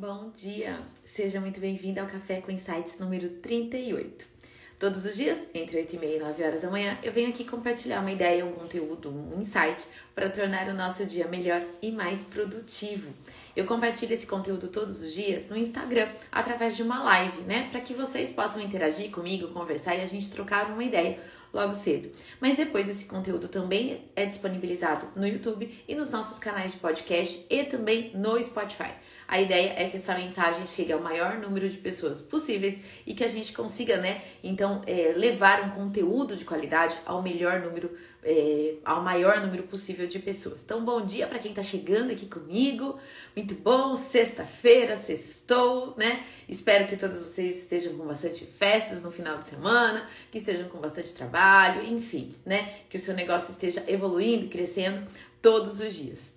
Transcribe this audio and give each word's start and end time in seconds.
Bom 0.00 0.30
dia! 0.36 0.78
Seja 1.04 1.40
muito 1.40 1.58
bem-vindo 1.58 1.98
ao 1.98 2.06
Café 2.06 2.40
com 2.40 2.52
Insights 2.52 3.00
número 3.00 3.30
38. 3.42 4.26
Todos 4.78 5.04
os 5.04 5.16
dias, 5.16 5.36
entre 5.52 5.76
8 5.76 5.96
e 5.96 5.98
meia 5.98 6.16
e 6.18 6.20
9 6.20 6.44
horas 6.44 6.62
da 6.62 6.70
manhã, 6.70 6.96
eu 7.02 7.10
venho 7.12 7.30
aqui 7.30 7.44
compartilhar 7.44 7.98
uma 7.98 8.12
ideia, 8.12 8.46
um 8.46 8.52
conteúdo, 8.52 9.10
um 9.10 9.40
insight 9.40 9.84
para 10.14 10.30
tornar 10.30 10.68
o 10.68 10.74
nosso 10.74 11.04
dia 11.04 11.26
melhor 11.26 11.60
e 11.82 11.90
mais 11.90 12.22
produtivo. 12.22 13.12
Eu 13.56 13.66
compartilho 13.66 14.14
esse 14.14 14.24
conteúdo 14.24 14.68
todos 14.68 15.02
os 15.02 15.12
dias 15.12 15.48
no 15.48 15.56
Instagram, 15.56 16.08
através 16.30 16.76
de 16.76 16.84
uma 16.84 17.02
live, 17.02 17.40
né? 17.40 17.68
Para 17.72 17.80
que 17.80 17.92
vocês 17.92 18.30
possam 18.30 18.62
interagir 18.62 19.10
comigo, 19.10 19.48
conversar 19.48 19.96
e 19.96 20.00
a 20.00 20.06
gente 20.06 20.30
trocar 20.30 20.70
uma 20.70 20.84
ideia 20.84 21.18
logo 21.52 21.74
cedo. 21.74 22.10
Mas 22.40 22.56
depois 22.56 22.88
esse 22.88 23.06
conteúdo 23.06 23.48
também 23.48 24.04
é 24.14 24.24
disponibilizado 24.26 25.08
no 25.16 25.26
YouTube 25.26 25.82
e 25.88 25.94
nos 25.96 26.08
nossos 26.10 26.38
canais 26.38 26.70
de 26.70 26.78
podcast 26.78 27.46
e 27.50 27.64
também 27.64 28.12
no 28.14 28.40
Spotify. 28.40 28.92
A 29.28 29.38
ideia 29.38 29.74
é 29.76 29.90
que 29.90 29.98
essa 29.98 30.14
mensagem 30.14 30.66
chegue 30.66 30.90
ao 30.90 31.00
maior 31.00 31.36
número 31.36 31.68
de 31.68 31.76
pessoas 31.76 32.18
possíveis 32.18 32.78
e 33.06 33.12
que 33.12 33.22
a 33.22 33.28
gente 33.28 33.52
consiga, 33.52 33.98
né, 33.98 34.22
então, 34.42 34.82
é, 34.86 35.12
levar 35.14 35.64
um 35.64 35.70
conteúdo 35.72 36.34
de 36.34 36.46
qualidade 36.46 36.96
ao 37.04 37.22
melhor 37.22 37.60
número, 37.60 37.94
é, 38.24 38.76
ao 38.82 39.02
maior 39.02 39.42
número 39.42 39.64
possível 39.64 40.06
de 40.06 40.18
pessoas. 40.18 40.62
Então, 40.64 40.82
bom 40.82 41.04
dia 41.04 41.26
para 41.26 41.38
quem 41.38 41.50
está 41.50 41.62
chegando 41.62 42.10
aqui 42.10 42.24
comigo. 42.24 42.98
Muito 43.36 43.54
bom, 43.56 43.96
sexta-feira, 43.96 44.96
sextou, 44.96 45.94
né? 45.98 46.24
Espero 46.48 46.88
que 46.88 46.96
todos 46.96 47.20
vocês 47.20 47.58
estejam 47.58 47.98
com 47.98 48.06
bastante 48.06 48.46
festas 48.46 49.02
no 49.02 49.10
final 49.10 49.36
de 49.36 49.44
semana, 49.44 50.08
que 50.32 50.38
estejam 50.38 50.70
com 50.70 50.78
bastante 50.78 51.12
trabalho, 51.12 51.86
enfim, 51.86 52.34
né? 52.46 52.76
Que 52.88 52.96
o 52.96 53.00
seu 53.00 53.12
negócio 53.12 53.52
esteja 53.52 53.84
evoluindo 53.86 54.48
crescendo 54.48 55.06
todos 55.42 55.80
os 55.80 55.94
dias. 55.94 56.32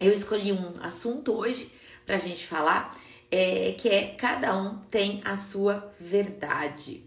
Eu 0.00 0.12
escolhi 0.12 0.50
um 0.52 0.82
assunto 0.82 1.32
hoje 1.32 1.77
para 2.08 2.16
a 2.16 2.18
gente 2.18 2.46
falar, 2.46 2.98
é, 3.30 3.74
que 3.76 3.86
é 3.86 4.14
cada 4.16 4.56
um 4.56 4.78
tem 4.90 5.20
a 5.26 5.36
sua 5.36 5.92
verdade. 6.00 7.04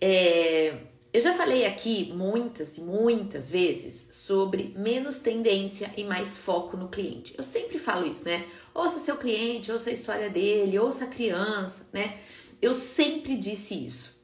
É, 0.00 0.74
eu 1.12 1.20
já 1.20 1.32
falei 1.34 1.64
aqui 1.64 2.12
muitas 2.12 2.76
e 2.76 2.80
muitas 2.80 3.48
vezes 3.48 4.08
sobre 4.10 4.74
menos 4.76 5.20
tendência 5.20 5.88
e 5.96 6.02
mais 6.02 6.36
foco 6.36 6.76
no 6.76 6.88
cliente. 6.88 7.32
Eu 7.38 7.44
sempre 7.44 7.78
falo 7.78 8.08
isso, 8.08 8.24
né? 8.24 8.44
Ouça 8.74 8.98
seu 8.98 9.16
cliente, 9.16 9.70
ouça 9.70 9.90
a 9.90 9.92
história 9.92 10.28
dele, 10.28 10.80
ouça 10.80 11.04
a 11.04 11.08
criança, 11.08 11.86
né? 11.92 12.18
Eu 12.60 12.74
sempre 12.74 13.36
disse 13.36 13.86
isso. 13.86 14.18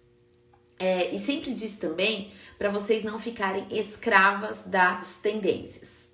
É, 0.77 1.15
e 1.15 1.21
sempre 1.21 1.53
disse 1.53 1.79
também 1.79 2.33
para 2.59 2.69
vocês 2.69 3.05
não 3.05 3.21
ficarem 3.21 3.65
escravas 3.71 4.65
das 4.67 5.19
tendências. 5.19 6.09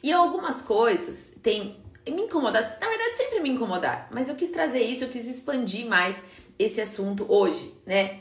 E 0.00 0.12
algumas 0.12 0.62
coisas 0.62 1.32
têm 1.42 1.81
me 2.10 2.22
incomodar, 2.22 2.62
na 2.80 2.88
verdade 2.88 3.16
sempre 3.16 3.40
me 3.40 3.50
incomodar, 3.50 4.08
mas 4.10 4.28
eu 4.28 4.34
quis 4.34 4.50
trazer 4.50 4.80
isso, 4.80 5.04
eu 5.04 5.08
quis 5.08 5.26
expandir 5.26 5.86
mais 5.86 6.16
esse 6.58 6.80
assunto 6.80 7.26
hoje, 7.28 7.74
né? 7.86 8.20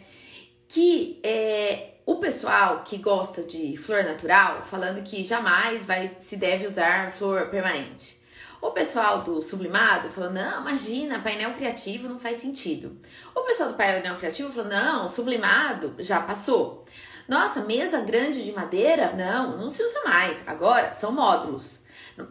Que 0.68 1.20
é 1.24 1.96
o 2.06 2.16
pessoal 2.16 2.84
que 2.84 2.98
gosta 2.98 3.44
de 3.44 3.76
flor 3.78 4.04
natural, 4.04 4.64
falando 4.64 5.04
que 5.04 5.24
jamais 5.24 5.86
vai 5.86 6.08
se 6.08 6.36
deve 6.36 6.68
usar 6.68 7.12
flor 7.12 7.50
permanente. 7.50 8.22
O 8.62 8.72
pessoal 8.72 9.24
do 9.24 9.42
sublimado 9.42 10.09
falou: 10.12 10.30
não, 10.30 10.62
imagina, 10.62 11.20
painel 11.20 11.54
criativo 11.54 12.08
não 12.08 12.20
faz 12.20 12.38
sentido. 12.38 12.96
O 13.34 13.42
pessoal 13.42 13.70
do 13.70 13.76
painel 13.76 14.16
criativo 14.18 14.52
falou: 14.54 14.70
não, 14.70 15.08
sublimado 15.08 15.96
já 16.00 16.20
passou. 16.20 16.86
Nossa, 17.28 17.62
mesa 17.62 18.02
grande 18.02 18.44
de 18.44 18.52
madeira? 18.52 19.14
Não, 19.14 19.58
não 19.58 19.70
se 19.70 19.82
usa 19.82 20.02
mais. 20.04 20.38
Agora 20.46 20.94
são 20.94 21.12
módulos. 21.12 21.81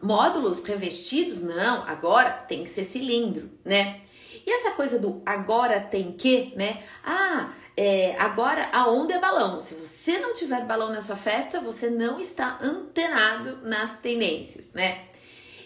Módulos 0.02 0.62
revestidos, 0.62 1.42
não, 1.42 1.82
agora 1.88 2.30
tem 2.30 2.64
que 2.64 2.70
ser 2.70 2.84
cilindro, 2.84 3.50
né? 3.64 4.00
E 4.46 4.50
essa 4.50 4.70
coisa 4.72 4.98
do 4.98 5.22
agora 5.24 5.80
tem 5.80 6.12
que, 6.12 6.52
né? 6.56 6.82
Ah, 7.04 7.52
é, 7.76 8.16
agora 8.18 8.68
a 8.72 8.88
onda 8.88 9.14
é 9.14 9.18
balão. 9.18 9.60
Se 9.60 9.74
você 9.74 10.18
não 10.18 10.34
tiver 10.34 10.64
balão 10.64 10.92
na 10.92 11.02
sua 11.02 11.16
festa, 11.16 11.60
você 11.60 11.88
não 11.88 12.20
está 12.20 12.58
antenado 12.62 13.58
nas 13.62 13.98
tendências, 13.98 14.66
né? 14.74 15.06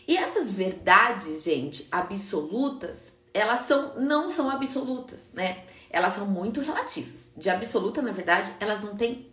E 0.06 0.16
essas 0.16 0.50
verdades, 0.50 1.44
gente, 1.44 1.88
absolutas, 1.90 3.12
elas 3.32 3.60
são 3.60 3.94
não 3.96 4.30
são 4.30 4.50
absolutas, 4.50 5.30
né? 5.32 5.64
Elas 5.88 6.14
são 6.14 6.26
muito 6.26 6.60
relativas. 6.60 7.32
De 7.36 7.48
absoluta, 7.48 8.02
na 8.02 8.12
verdade, 8.12 8.52
elas 8.60 8.82
não 8.82 8.96
têm 8.96 9.32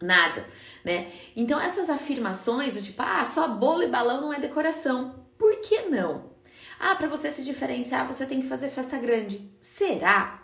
nada 0.00 0.46
né? 0.86 1.10
Então 1.34 1.60
essas 1.60 1.90
afirmações 1.90 2.74
do 2.74 2.80
tipo, 2.80 3.02
ah, 3.02 3.24
só 3.24 3.48
bolo 3.48 3.82
e 3.82 3.88
balão 3.88 4.20
não 4.20 4.32
é 4.32 4.38
decoração. 4.38 5.26
Por 5.36 5.60
que 5.60 5.82
não? 5.82 6.30
Ah, 6.78 6.94
para 6.94 7.08
você 7.08 7.32
se 7.32 7.42
diferenciar, 7.42 8.06
você 8.06 8.24
tem 8.24 8.40
que 8.40 8.46
fazer 8.46 8.68
festa 8.68 8.96
grande. 8.96 9.50
Será? 9.60 10.42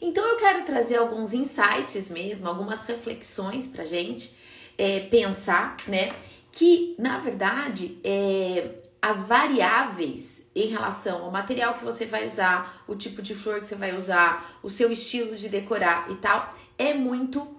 Então 0.00 0.26
eu 0.26 0.38
quero 0.38 0.64
trazer 0.64 0.96
alguns 0.96 1.34
insights 1.34 2.08
mesmo, 2.08 2.48
algumas 2.48 2.80
reflexões 2.86 3.66
pra 3.66 3.84
gente 3.84 4.34
é, 4.78 5.00
pensar, 5.00 5.76
né? 5.86 6.14
Que 6.50 6.96
na 6.98 7.18
verdade 7.18 7.98
é, 8.02 8.76
as 9.02 9.20
variáveis 9.22 10.42
em 10.54 10.68
relação 10.68 11.22
ao 11.24 11.30
material 11.30 11.74
que 11.74 11.84
você 11.84 12.06
vai 12.06 12.26
usar, 12.26 12.82
o 12.88 12.96
tipo 12.96 13.20
de 13.20 13.34
flor 13.34 13.60
que 13.60 13.66
você 13.66 13.74
vai 13.74 13.94
usar, 13.94 14.58
o 14.62 14.70
seu 14.70 14.90
estilo 14.90 15.36
de 15.36 15.50
decorar 15.50 16.10
e 16.10 16.14
tal, 16.14 16.54
é 16.78 16.94
muito 16.94 17.55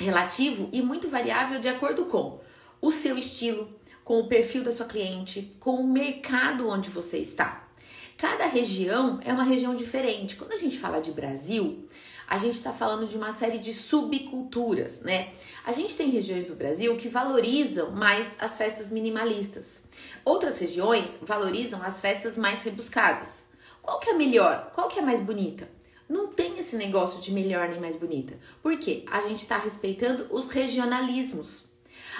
relativo 0.00 0.68
e 0.72 0.80
muito 0.80 1.08
variável 1.08 1.60
de 1.60 1.68
acordo 1.68 2.06
com 2.06 2.40
o 2.80 2.90
seu 2.90 3.18
estilo, 3.18 3.68
com 4.02 4.18
o 4.20 4.26
perfil 4.26 4.64
da 4.64 4.72
sua 4.72 4.86
cliente, 4.86 5.54
com 5.60 5.74
o 5.76 5.86
mercado 5.86 6.68
onde 6.68 6.88
você 6.88 7.18
está. 7.18 7.68
Cada 8.16 8.46
região 8.46 9.20
é 9.24 9.32
uma 9.32 9.44
região 9.44 9.74
diferente. 9.74 10.36
Quando 10.36 10.52
a 10.52 10.56
gente 10.56 10.78
fala 10.78 11.00
de 11.00 11.12
Brasil, 11.12 11.86
a 12.26 12.38
gente 12.38 12.56
está 12.56 12.72
falando 12.72 13.06
de 13.06 13.16
uma 13.16 13.32
série 13.32 13.58
de 13.58 13.72
subculturas, 13.72 15.00
né? 15.00 15.30
A 15.64 15.72
gente 15.72 15.96
tem 15.96 16.10
regiões 16.10 16.46
do 16.46 16.54
Brasil 16.54 16.96
que 16.96 17.08
valorizam 17.08 17.90
mais 17.90 18.36
as 18.38 18.56
festas 18.56 18.90
minimalistas. 18.90 19.80
Outras 20.24 20.58
regiões 20.58 21.16
valorizam 21.22 21.82
as 21.82 22.00
festas 22.00 22.36
mais 22.36 22.62
rebuscadas. 22.62 23.44
Qual 23.82 23.98
que 23.98 24.10
é 24.10 24.14
melhor? 24.14 24.70
Qual 24.74 24.88
que 24.88 24.98
é 24.98 25.02
mais 25.02 25.20
bonita? 25.20 25.68
Não 26.10 26.26
tem 26.26 26.58
esse 26.58 26.74
negócio 26.74 27.22
de 27.22 27.32
melhor 27.32 27.68
nem 27.68 27.78
mais 27.78 27.94
bonita. 27.94 28.36
Por 28.60 28.76
quê? 28.76 29.04
A 29.06 29.20
gente 29.20 29.38
está 29.38 29.56
respeitando 29.56 30.26
os 30.32 30.50
regionalismos. 30.50 31.62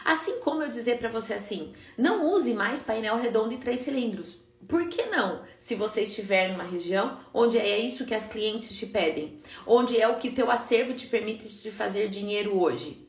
Assim 0.04 0.38
como 0.38 0.62
eu 0.62 0.68
dizer 0.68 0.98
para 0.98 1.08
você 1.08 1.34
assim, 1.34 1.72
não 1.98 2.32
use 2.32 2.54
mais 2.54 2.82
painel 2.82 3.16
redondo 3.16 3.52
e 3.52 3.56
três 3.56 3.80
cilindros. 3.80 4.38
Por 4.68 4.88
que 4.88 5.06
não? 5.06 5.42
Se 5.58 5.74
você 5.74 6.02
estiver 6.02 6.52
numa 6.52 6.62
região 6.62 7.18
onde 7.34 7.58
é 7.58 7.80
isso 7.80 8.06
que 8.06 8.14
as 8.14 8.26
clientes 8.26 8.78
te 8.78 8.86
pedem, 8.86 9.40
onde 9.66 10.00
é 10.00 10.06
o 10.06 10.18
que 10.18 10.30
teu 10.30 10.48
acervo 10.52 10.94
te 10.94 11.08
permite 11.08 11.48
de 11.48 11.72
fazer 11.72 12.08
dinheiro 12.08 12.56
hoje. 12.56 13.08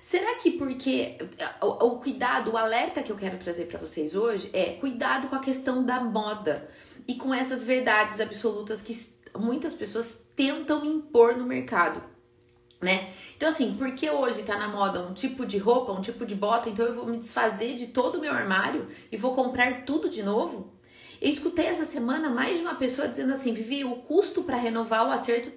Será 0.00 0.36
que 0.36 0.52
porque 0.52 1.18
o, 1.60 1.66
o 1.66 1.98
cuidado, 1.98 2.52
o 2.52 2.56
alerta 2.56 3.02
que 3.02 3.12
eu 3.12 3.16
quero 3.16 3.36
trazer 3.36 3.66
para 3.66 3.78
vocês 3.78 4.16
hoje 4.16 4.48
é 4.54 4.72
cuidado 4.72 5.28
com 5.28 5.36
a 5.36 5.40
questão 5.40 5.84
da 5.84 6.00
moda 6.00 6.66
e 7.06 7.14
com 7.14 7.34
essas 7.34 7.62
verdades 7.62 8.20
absolutas 8.20 8.80
que 8.80 8.94
muitas 9.36 9.74
pessoas 9.74 10.26
tentam 10.34 10.84
impor 10.84 11.36
no 11.36 11.44
mercado. 11.44 12.02
Né? 12.80 13.08
Então, 13.36 13.48
assim, 13.48 13.74
porque 13.78 14.10
hoje 14.10 14.42
tá 14.42 14.58
na 14.58 14.68
moda 14.68 15.00
um 15.00 15.14
tipo 15.14 15.46
de 15.46 15.56
roupa, 15.56 15.92
um 15.92 16.00
tipo 16.00 16.26
de 16.26 16.34
bota, 16.34 16.68
então 16.68 16.84
eu 16.84 16.94
vou 16.94 17.06
me 17.06 17.16
desfazer 17.16 17.74
de 17.76 17.86
todo 17.88 18.16
o 18.16 18.20
meu 18.20 18.32
armário 18.32 18.88
e 19.10 19.16
vou 19.16 19.34
comprar 19.34 19.84
tudo 19.84 20.08
de 20.08 20.22
novo? 20.22 20.74
Eu 21.20 21.30
escutei 21.30 21.64
essa 21.64 21.86
semana 21.86 22.28
mais 22.28 22.58
de 22.58 22.62
uma 22.62 22.74
pessoa 22.74 23.08
dizendo 23.08 23.32
assim: 23.32 23.54
Vivi, 23.54 23.84
o 23.84 23.96
custo 23.96 24.42
para 24.42 24.58
renovar 24.58 25.08
o 25.08 25.10
acervo, 25.10 25.50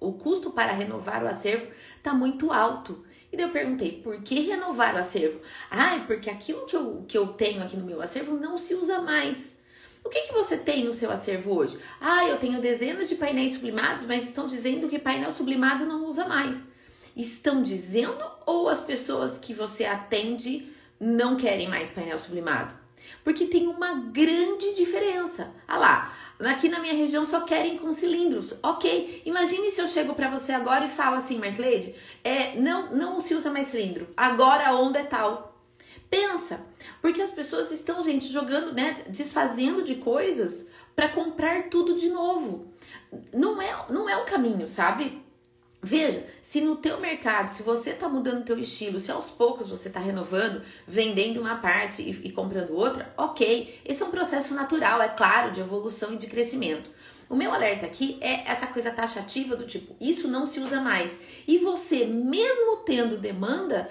o, 0.00 0.08
o 0.08 0.12
custo 0.12 0.50
para 0.50 0.72
renovar 0.72 1.24
o 1.24 1.28
acervo 1.28 1.66
tá 2.02 2.12
muito 2.12 2.52
alto. 2.52 3.04
E 3.32 3.36
daí 3.36 3.46
eu 3.46 3.52
perguntei, 3.52 4.00
por 4.02 4.22
que 4.22 4.40
renovar 4.42 4.94
o 4.94 4.98
acervo? 4.98 5.40
Ah, 5.70 5.96
é 5.96 6.00
porque 6.00 6.28
aquilo 6.28 6.66
que 6.66 6.76
eu, 6.76 7.04
que 7.08 7.16
eu 7.16 7.28
tenho 7.28 7.62
aqui 7.62 7.76
no 7.76 7.86
meu 7.86 8.02
acervo 8.02 8.36
não 8.36 8.58
se 8.58 8.74
usa 8.74 9.00
mais. 9.00 9.53
O 10.04 10.10
que, 10.10 10.22
que 10.22 10.32
você 10.34 10.56
tem 10.56 10.84
no 10.84 10.92
seu 10.92 11.10
acervo 11.10 11.56
hoje? 11.56 11.78
Ah, 12.00 12.26
eu 12.28 12.38
tenho 12.38 12.60
dezenas 12.60 13.08
de 13.08 13.14
painéis 13.16 13.54
sublimados, 13.54 14.04
mas 14.04 14.24
estão 14.24 14.46
dizendo 14.46 14.88
que 14.88 14.98
painel 14.98 15.32
sublimado 15.32 15.86
não 15.86 16.04
usa 16.06 16.26
mais. 16.26 16.56
Estão 17.16 17.62
dizendo 17.62 18.22
ou 18.44 18.68
as 18.68 18.80
pessoas 18.80 19.38
que 19.38 19.54
você 19.54 19.84
atende 19.84 20.68
não 21.00 21.36
querem 21.36 21.68
mais 21.68 21.88
painel 21.88 22.18
sublimado? 22.18 22.74
Porque 23.22 23.46
tem 23.46 23.66
uma 23.66 23.94
grande 23.94 24.74
diferença. 24.74 25.52
Ah 25.66 25.78
lá, 25.78 26.16
aqui 26.40 26.68
na 26.68 26.80
minha 26.80 26.94
região 26.94 27.26
só 27.26 27.40
querem 27.40 27.78
com 27.78 27.92
cilindros. 27.92 28.54
Ok, 28.62 29.22
imagine 29.24 29.70
se 29.70 29.80
eu 29.80 29.88
chego 29.88 30.14
para 30.14 30.28
você 30.28 30.52
agora 30.52 30.84
e 30.84 30.90
falo 30.90 31.16
assim, 31.16 31.38
Marslade, 31.38 31.94
é, 32.22 32.54
não, 32.56 32.94
não 32.94 33.20
se 33.20 33.34
usa 33.34 33.50
mais 33.50 33.68
cilindro. 33.68 34.08
Agora 34.16 34.68
a 34.68 34.76
onda 34.76 34.98
é 34.98 35.04
tal. 35.04 35.58
Pensa, 36.10 36.60
porque 37.04 37.20
as 37.20 37.28
pessoas 37.28 37.70
estão, 37.70 38.00
gente, 38.00 38.26
jogando, 38.28 38.72
né, 38.72 39.02
desfazendo 39.10 39.84
de 39.84 39.96
coisas 39.96 40.64
para 40.96 41.06
comprar 41.06 41.64
tudo 41.64 41.94
de 41.94 42.08
novo. 42.08 42.72
Não 43.30 43.60
é, 43.60 43.76
não 43.90 44.08
é 44.08 44.16
um 44.16 44.24
caminho, 44.24 44.66
sabe? 44.70 45.22
Veja, 45.82 46.26
se 46.42 46.62
no 46.62 46.76
teu 46.76 46.98
mercado, 46.98 47.50
se 47.50 47.62
você 47.62 47.90
está 47.90 48.08
mudando 48.08 48.40
o 48.40 48.44
teu 48.44 48.58
estilo, 48.58 48.98
se 48.98 49.12
aos 49.12 49.28
poucos 49.28 49.68
você 49.68 49.88
está 49.88 50.00
renovando, 50.00 50.62
vendendo 50.88 51.42
uma 51.42 51.56
parte 51.56 52.00
e, 52.00 52.28
e, 52.28 52.32
comprando 52.32 52.70
outra, 52.70 53.12
ok. 53.18 53.82
Esse 53.84 54.02
é 54.02 54.06
um 54.06 54.10
processo 54.10 54.54
natural, 54.54 55.02
é 55.02 55.08
claro, 55.10 55.52
de 55.52 55.60
evolução 55.60 56.14
e 56.14 56.16
de 56.16 56.26
crescimento. 56.26 56.88
O 57.28 57.36
meu 57.36 57.52
alerta 57.52 57.84
aqui 57.84 58.16
é 58.22 58.50
essa 58.50 58.66
coisa 58.66 58.90
taxativa 58.90 59.56
do 59.56 59.66
tipo, 59.66 59.94
isso 60.00 60.26
não 60.26 60.46
se 60.46 60.58
usa 60.58 60.80
mais. 60.80 61.12
E 61.46 61.58
você, 61.58 62.06
mesmo 62.06 62.78
tendo 62.78 63.18
demanda, 63.18 63.90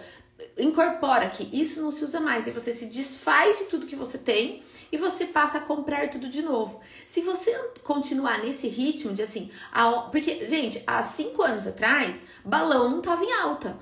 incorpora 0.58 1.30
que 1.30 1.50
isso 1.52 1.82
não 1.82 1.92
se 1.92 2.04
usa 2.04 2.20
mais. 2.20 2.48
E 2.48 2.52
você 2.52 2.72
se 2.72 2.86
desfaz 2.86 3.60
de 3.60 3.66
tudo 3.66 3.86
que 3.86 3.96
você 3.96 4.18
tem 4.18 4.64
e 4.92 4.98
você 4.98 5.26
passa 5.26 5.58
a 5.58 5.62
comprar 5.62 6.10
tudo 6.10 6.30
de 6.30 6.42
novo. 6.42 6.80
Se 7.08 7.22
você 7.22 7.52
continuar 7.84 8.40
nesse 8.44 8.68
ritmo 8.68 9.14
de 9.14 9.24
assim, 9.24 9.50
porque, 10.12 10.46
gente, 10.46 10.84
há 10.86 11.02
cinco 11.02 11.42
anos 11.42 11.66
atrás, 11.66 12.22
balão 12.46 12.90
não 12.90 13.00
estava 13.00 13.24
em 13.24 13.34
alta. 13.34 13.78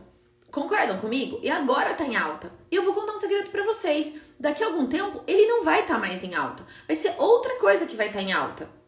Concordam 0.51 0.99
comigo? 0.99 1.39
E 1.41 1.49
agora 1.49 1.93
tá 1.93 2.03
em 2.03 2.15
alta. 2.15 2.51
E 2.69 2.75
eu 2.75 2.83
vou 2.83 2.93
contar 2.93 3.13
um 3.13 3.19
segredo 3.19 3.49
para 3.49 3.63
vocês. 3.63 4.13
Daqui 4.39 4.63
a 4.63 4.67
algum 4.67 4.85
tempo, 4.85 5.23
ele 5.25 5.47
não 5.47 5.63
vai 5.63 5.81
estar 5.81 5.95
tá 5.95 5.99
mais 5.99 6.23
em 6.23 6.35
alta. 6.35 6.65
Vai 6.87 6.95
ser 6.95 7.15
outra 7.17 7.57
coisa 7.59 7.85
que 7.85 7.95
vai 7.95 8.07
estar 8.07 8.19
tá 8.19 8.25
em 8.25 8.33
alta. 8.33 8.80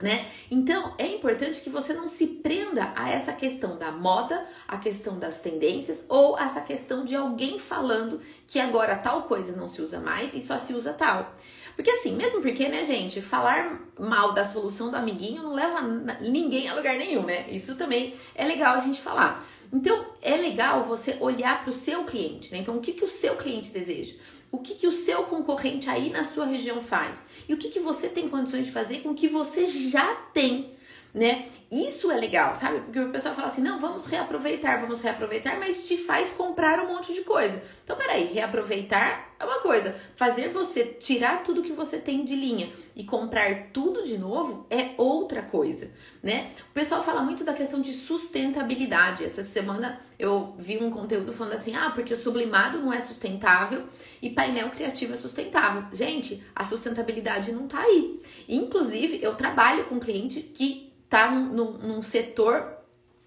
Né? 0.00 0.30
Então 0.48 0.94
é 0.96 1.08
importante 1.08 1.60
que 1.60 1.68
você 1.68 1.92
não 1.92 2.06
se 2.06 2.24
prenda 2.24 2.92
a 2.94 3.10
essa 3.10 3.32
questão 3.32 3.76
da 3.76 3.90
moda, 3.90 4.46
a 4.68 4.76
questão 4.76 5.18
das 5.18 5.40
tendências 5.40 6.04
ou 6.08 6.38
essa 6.38 6.60
questão 6.60 7.04
de 7.04 7.16
alguém 7.16 7.58
falando 7.58 8.20
que 8.46 8.60
agora 8.60 8.96
tal 8.96 9.24
coisa 9.24 9.56
não 9.56 9.66
se 9.66 9.82
usa 9.82 9.98
mais 9.98 10.34
e 10.34 10.40
só 10.40 10.56
se 10.56 10.72
usa 10.72 10.92
tal. 10.92 11.34
Porque 11.78 11.90
assim, 11.90 12.16
mesmo 12.16 12.40
porque, 12.40 12.68
né, 12.68 12.84
gente, 12.84 13.22
falar 13.22 13.80
mal 13.96 14.32
da 14.32 14.44
solução 14.44 14.90
do 14.90 14.96
amiguinho 14.96 15.44
não 15.44 15.54
leva 15.54 15.80
ninguém 16.20 16.68
a 16.68 16.74
lugar 16.74 16.96
nenhum, 16.96 17.22
né? 17.22 17.48
Isso 17.50 17.76
também 17.76 18.16
é 18.34 18.44
legal 18.44 18.74
a 18.74 18.80
gente 18.80 19.00
falar. 19.00 19.48
Então, 19.72 20.06
é 20.20 20.36
legal 20.36 20.82
você 20.82 21.16
olhar 21.20 21.62
para 21.62 21.70
o 21.70 21.72
seu 21.72 22.02
cliente, 22.02 22.50
né? 22.50 22.58
Então, 22.58 22.76
o 22.76 22.80
que, 22.80 22.92
que 22.92 23.04
o 23.04 23.08
seu 23.08 23.36
cliente 23.36 23.70
deseja? 23.70 24.16
O 24.50 24.58
que, 24.58 24.74
que 24.74 24.88
o 24.88 24.92
seu 24.92 25.24
concorrente 25.24 25.88
aí 25.88 26.10
na 26.10 26.24
sua 26.24 26.46
região 26.46 26.82
faz? 26.82 27.18
E 27.48 27.54
o 27.54 27.56
que, 27.56 27.70
que 27.70 27.80
você 27.80 28.08
tem 28.08 28.28
condições 28.28 28.66
de 28.66 28.72
fazer 28.72 29.00
com 29.00 29.10
o 29.10 29.14
que 29.14 29.28
você 29.28 29.66
já 29.66 30.14
tem, 30.34 30.72
né? 31.14 31.48
Isso 31.70 32.10
é 32.10 32.16
legal, 32.16 32.56
sabe? 32.56 32.80
Porque 32.80 32.98
o 32.98 33.10
pessoal 33.10 33.34
fala 33.34 33.48
assim: 33.48 33.60
não, 33.60 33.78
vamos 33.78 34.06
reaproveitar, 34.06 34.80
vamos 34.80 35.00
reaproveitar, 35.00 35.58
mas 35.58 35.86
te 35.86 35.98
faz 35.98 36.30
comprar 36.32 36.80
um 36.80 36.94
monte 36.94 37.12
de 37.12 37.20
coisa. 37.20 37.62
Então, 37.84 37.94
peraí, 37.94 38.32
reaproveitar 38.32 39.34
é 39.38 39.44
uma 39.44 39.60
coisa, 39.60 39.94
fazer 40.16 40.48
você 40.48 40.82
tirar 40.84 41.42
tudo 41.42 41.62
que 41.62 41.72
você 41.72 41.98
tem 41.98 42.24
de 42.24 42.34
linha 42.34 42.72
e 42.96 43.04
comprar 43.04 43.68
tudo 43.70 44.02
de 44.02 44.16
novo 44.16 44.66
é 44.70 44.92
outra 44.96 45.42
coisa, 45.42 45.90
né? 46.22 46.52
O 46.70 46.72
pessoal 46.72 47.02
fala 47.02 47.20
muito 47.20 47.44
da 47.44 47.52
questão 47.52 47.82
de 47.82 47.92
sustentabilidade. 47.92 49.22
Essa 49.22 49.42
semana 49.42 50.00
eu 50.18 50.54
vi 50.58 50.78
um 50.78 50.90
conteúdo 50.90 51.34
falando 51.34 51.52
assim: 51.52 51.76
ah, 51.76 51.90
porque 51.90 52.14
o 52.14 52.16
sublimado 52.16 52.78
não 52.78 52.90
é 52.90 53.00
sustentável 53.00 53.84
e 54.22 54.30
painel 54.30 54.70
criativo 54.70 55.12
é 55.12 55.16
sustentável. 55.16 55.84
Gente, 55.92 56.42
a 56.56 56.64
sustentabilidade 56.64 57.52
não 57.52 57.68
tá 57.68 57.80
aí. 57.80 58.22
Inclusive, 58.48 59.20
eu 59.22 59.34
trabalho 59.34 59.84
com 59.84 60.00
cliente 60.00 60.40
que 60.40 60.88
tá 61.08 61.30
num, 61.30 61.46
num, 61.52 61.72
num 61.78 62.02
setor 62.02 62.78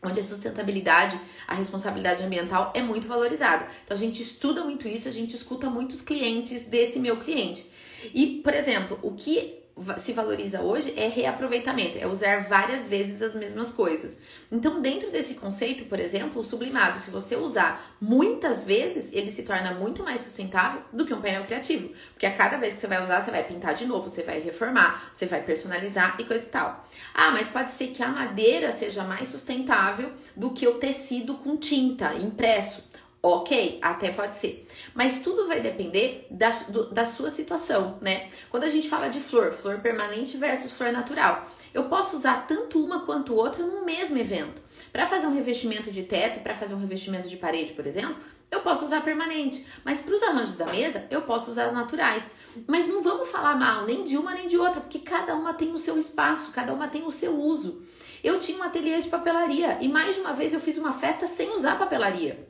onde 0.03 0.19
a 0.19 0.23
sustentabilidade, 0.23 1.19
a 1.47 1.53
responsabilidade 1.53 2.23
ambiental 2.23 2.71
é 2.73 2.81
muito 2.81 3.07
valorizada. 3.07 3.67
Então 3.85 3.95
a 3.95 3.99
gente 3.99 4.21
estuda 4.21 4.63
muito 4.63 4.87
isso, 4.87 5.07
a 5.07 5.11
gente 5.11 5.35
escuta 5.35 5.69
muitos 5.69 6.01
clientes 6.01 6.65
desse 6.65 6.99
meu 6.99 7.17
cliente. 7.17 7.69
E, 8.13 8.41
por 8.43 8.53
exemplo, 8.53 8.99
o 9.01 9.11
que 9.13 9.61
se 9.97 10.13
valoriza 10.13 10.61
hoje 10.61 10.93
é 10.97 11.07
reaproveitamento, 11.07 11.97
é 11.97 12.05
usar 12.05 12.43
várias 12.43 12.87
vezes 12.87 13.21
as 13.21 13.33
mesmas 13.33 13.71
coisas. 13.71 14.17
Então, 14.51 14.81
dentro 14.81 15.09
desse 15.09 15.35
conceito, 15.35 15.85
por 15.85 15.99
exemplo, 15.99 16.41
o 16.41 16.43
sublimado, 16.43 16.99
se 16.99 17.09
você 17.09 17.35
usar 17.35 17.95
muitas 17.99 18.63
vezes, 18.63 19.09
ele 19.11 19.31
se 19.31 19.43
torna 19.43 19.73
muito 19.73 20.03
mais 20.03 20.21
sustentável 20.21 20.81
do 20.91 21.05
que 21.05 21.13
um 21.13 21.21
painel 21.21 21.45
criativo, 21.45 21.89
porque 22.13 22.25
a 22.25 22.35
cada 22.35 22.57
vez 22.57 22.73
que 22.73 22.81
você 22.81 22.87
vai 22.87 23.01
usar, 23.01 23.21
você 23.21 23.31
vai 23.31 23.43
pintar 23.43 23.73
de 23.73 23.85
novo, 23.85 24.09
você 24.09 24.23
vai 24.23 24.39
reformar, 24.39 25.11
você 25.13 25.25
vai 25.25 25.41
personalizar 25.41 26.15
e 26.19 26.25
coisa 26.25 26.45
e 26.45 26.49
tal. 26.49 26.85
Ah, 27.13 27.31
mas 27.31 27.47
pode 27.47 27.71
ser 27.71 27.87
que 27.87 28.03
a 28.03 28.07
madeira 28.07 28.71
seja 28.71 29.03
mais 29.03 29.29
sustentável 29.29 30.11
do 30.35 30.51
que 30.51 30.67
o 30.67 30.75
tecido 30.75 31.35
com 31.35 31.55
tinta 31.57 32.13
impresso. 32.15 32.90
Ok, 33.23 33.77
até 33.83 34.11
pode 34.11 34.35
ser. 34.35 34.67
Mas 34.95 35.19
tudo 35.21 35.47
vai 35.47 35.61
depender 35.61 36.25
da, 36.31 36.49
do, 36.49 36.91
da 36.91 37.05
sua 37.05 37.29
situação, 37.29 37.99
né? 38.01 38.31
Quando 38.49 38.63
a 38.63 38.69
gente 38.69 38.89
fala 38.89 39.09
de 39.09 39.19
flor, 39.19 39.51
flor 39.51 39.77
permanente 39.79 40.37
versus 40.37 40.71
flor 40.71 40.91
natural, 40.91 41.47
eu 41.71 41.83
posso 41.83 42.17
usar 42.17 42.47
tanto 42.47 42.83
uma 42.83 43.05
quanto 43.05 43.35
outra 43.35 43.63
no 43.63 43.85
mesmo 43.85 44.17
evento. 44.17 44.59
Para 44.91 45.05
fazer 45.05 45.27
um 45.27 45.35
revestimento 45.35 45.91
de 45.91 46.01
teto, 46.01 46.41
para 46.41 46.55
fazer 46.55 46.73
um 46.73 46.79
revestimento 46.79 47.27
de 47.27 47.37
parede, 47.37 47.73
por 47.73 47.85
exemplo, 47.85 48.15
eu 48.49 48.61
posso 48.61 48.85
usar 48.85 49.01
permanente. 49.01 49.67
Mas 49.85 49.99
para 49.99 50.15
os 50.15 50.23
arranjos 50.23 50.55
da 50.55 50.65
mesa, 50.65 51.05
eu 51.11 51.21
posso 51.21 51.51
usar 51.51 51.65
as 51.65 51.73
naturais. 51.73 52.23
Mas 52.67 52.87
não 52.87 53.03
vamos 53.03 53.29
falar 53.29 53.55
mal 53.55 53.85
nem 53.85 54.03
de 54.03 54.17
uma 54.17 54.33
nem 54.33 54.47
de 54.47 54.57
outra, 54.57 54.81
porque 54.81 54.97
cada 54.97 55.35
uma 55.35 55.53
tem 55.53 55.71
o 55.71 55.77
seu 55.77 55.95
espaço, 55.95 56.51
cada 56.51 56.73
uma 56.73 56.87
tem 56.87 57.05
o 57.05 57.11
seu 57.11 57.37
uso. 57.37 57.83
Eu 58.23 58.39
tinha 58.39 58.57
um 58.57 58.63
ateliê 58.63 58.99
de 58.99 59.09
papelaria 59.09 59.77
e 59.79 59.87
mais 59.87 60.15
de 60.15 60.21
uma 60.21 60.33
vez 60.33 60.53
eu 60.53 60.59
fiz 60.59 60.79
uma 60.79 60.91
festa 60.91 61.27
sem 61.27 61.51
usar 61.51 61.77
papelaria 61.77 62.49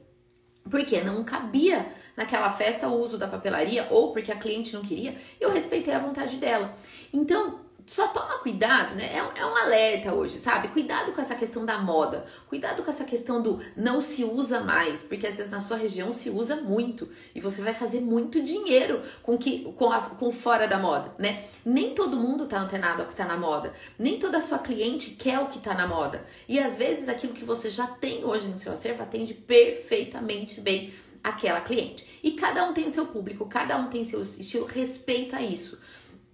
porque 0.69 1.01
não 1.01 1.23
cabia 1.23 1.93
naquela 2.15 2.51
festa 2.51 2.87
o 2.87 2.99
uso 2.99 3.17
da 3.17 3.27
papelaria 3.27 3.87
ou 3.89 4.11
porque 4.11 4.31
a 4.31 4.35
cliente 4.35 4.73
não 4.73 4.81
queria, 4.81 5.15
eu 5.39 5.51
respeitei 5.51 5.93
a 5.93 5.99
vontade 5.99 6.37
dela. 6.37 6.75
Então, 7.13 7.59
só 7.85 8.07
toma 8.07 8.39
cuidado, 8.39 8.95
né? 8.95 9.11
É 9.13 9.41
é 9.41 9.45
um, 9.45 9.57
alerta 9.57 10.13
hoje, 10.13 10.39
sabe? 10.39 10.69
Cuidado 10.69 11.11
com 11.13 11.21
essa 11.21 11.35
questão 11.35 11.65
da 11.65 11.77
moda, 11.77 12.25
cuidado 12.47 12.83
com 12.83 12.89
essa 12.89 13.03
questão 13.03 13.41
do 13.41 13.61
não 13.75 14.01
se 14.01 14.23
usa 14.23 14.59
mais, 14.59 15.03
porque 15.03 15.27
às 15.27 15.37
vezes 15.37 15.51
na 15.51 15.61
sua 15.61 15.77
região 15.77 16.11
se 16.11 16.29
usa 16.29 16.55
muito 16.55 17.09
e 17.33 17.39
você 17.39 17.61
vai 17.61 17.73
fazer 17.73 18.01
muito 18.01 18.41
dinheiro 18.41 19.01
com 19.21 19.37
que 19.37 19.71
com, 19.77 19.91
a, 19.91 20.01
com 20.01 20.31
fora 20.31 20.67
da 20.67 20.77
moda, 20.77 21.13
né? 21.17 21.45
Nem 21.63 21.93
todo 21.93 22.17
mundo 22.17 22.45
tá 22.45 22.59
antenado 22.59 23.03
ao 23.03 23.07
que 23.07 23.15
tá 23.15 23.25
na 23.25 23.37
moda, 23.37 23.73
nem 23.97 24.19
toda 24.19 24.41
sua 24.41 24.59
cliente 24.59 25.11
quer 25.11 25.39
o 25.39 25.47
que 25.47 25.59
tá 25.59 25.73
na 25.73 25.87
moda. 25.87 26.25
E 26.47 26.59
às 26.59 26.77
vezes 26.77 27.07
aquilo 27.07 27.33
que 27.33 27.45
você 27.45 27.69
já 27.69 27.87
tem 27.87 28.25
hoje 28.25 28.47
no 28.47 28.57
seu 28.57 28.73
acervo 28.73 29.03
atende 29.03 29.33
perfeitamente 29.33 30.59
bem 30.59 30.93
aquela 31.23 31.61
cliente. 31.61 32.19
E 32.23 32.31
cada 32.31 32.65
um 32.65 32.73
tem 32.73 32.87
o 32.87 32.93
seu 32.93 33.05
público, 33.05 33.45
cada 33.45 33.77
um 33.77 33.87
tem 33.87 34.03
seu 34.03 34.21
estilo, 34.23 34.65
respeita 34.65 35.39
isso 35.39 35.77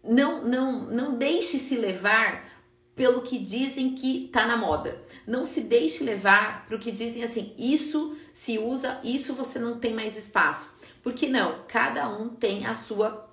não, 0.07 0.43
não, 0.43 0.81
não 0.83 1.17
deixe 1.17 1.57
se 1.57 1.75
levar 1.75 2.47
pelo 2.95 3.21
que 3.21 3.37
dizem 3.37 3.93
que 3.93 4.27
tá 4.33 4.45
na 4.45 4.57
moda. 4.57 4.99
Não 5.25 5.45
se 5.45 5.61
deixe 5.61 6.03
levar 6.03 6.65
para 6.65 6.77
que 6.77 6.91
dizem 6.91 7.23
assim, 7.23 7.53
isso 7.57 8.17
se 8.33 8.57
usa, 8.57 8.99
isso 9.03 9.33
você 9.33 9.59
não 9.59 9.79
tem 9.79 9.93
mais 9.93 10.17
espaço. 10.17 10.73
Porque 11.03 11.27
não, 11.27 11.63
cada 11.67 12.09
um 12.09 12.29
tem 12.29 12.65
a 12.65 12.73
sua 12.73 13.29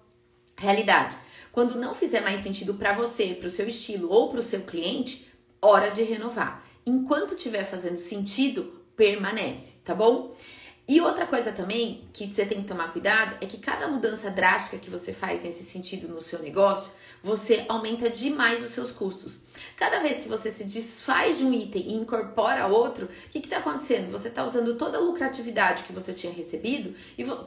realidade. 0.56 1.16
Quando 1.50 1.78
não 1.78 1.94
fizer 1.94 2.20
mais 2.20 2.42
sentido 2.42 2.74
para 2.74 2.92
você, 2.92 3.34
para 3.34 3.46
o 3.46 3.50
seu 3.50 3.66
estilo 3.66 4.10
ou 4.10 4.28
para 4.28 4.40
o 4.40 4.42
seu 4.42 4.60
cliente, 4.62 5.26
hora 5.62 5.90
de 5.90 6.02
renovar. 6.02 6.64
Enquanto 6.84 7.36
tiver 7.36 7.64
fazendo 7.64 7.96
sentido, 7.96 8.84
permanece, 8.94 9.76
tá 9.84 9.94
bom? 9.94 10.36
E 10.86 11.00
outra 11.00 11.26
coisa 11.26 11.50
também 11.50 12.06
que 12.12 12.26
você 12.26 12.44
tem 12.44 12.60
que 12.60 12.68
tomar 12.68 12.92
cuidado 12.92 13.38
é 13.40 13.46
que 13.46 13.56
cada 13.56 13.88
mudança 13.88 14.30
drástica 14.30 14.76
que 14.76 14.90
você 14.90 15.14
faz 15.14 15.42
nesse 15.42 15.64
sentido 15.64 16.08
no 16.08 16.20
seu 16.20 16.40
negócio, 16.40 16.92
você 17.22 17.64
aumenta 17.70 18.10
demais 18.10 18.62
os 18.62 18.72
seus 18.72 18.92
custos. 18.92 19.38
Cada 19.78 20.00
vez 20.00 20.18
que 20.18 20.28
você 20.28 20.52
se 20.52 20.64
desfaz 20.64 21.38
de 21.38 21.44
um 21.44 21.54
item 21.54 21.88
e 21.88 21.94
incorpora 21.94 22.66
outro, 22.66 23.06
o 23.06 23.30
que 23.30 23.38
está 23.38 23.56
acontecendo? 23.58 24.12
Você 24.12 24.28
está 24.28 24.44
usando 24.44 24.76
toda 24.76 24.98
a 24.98 25.00
lucratividade 25.00 25.84
que 25.84 25.92
você 25.92 26.12
tinha 26.12 26.32
recebido 26.32 26.94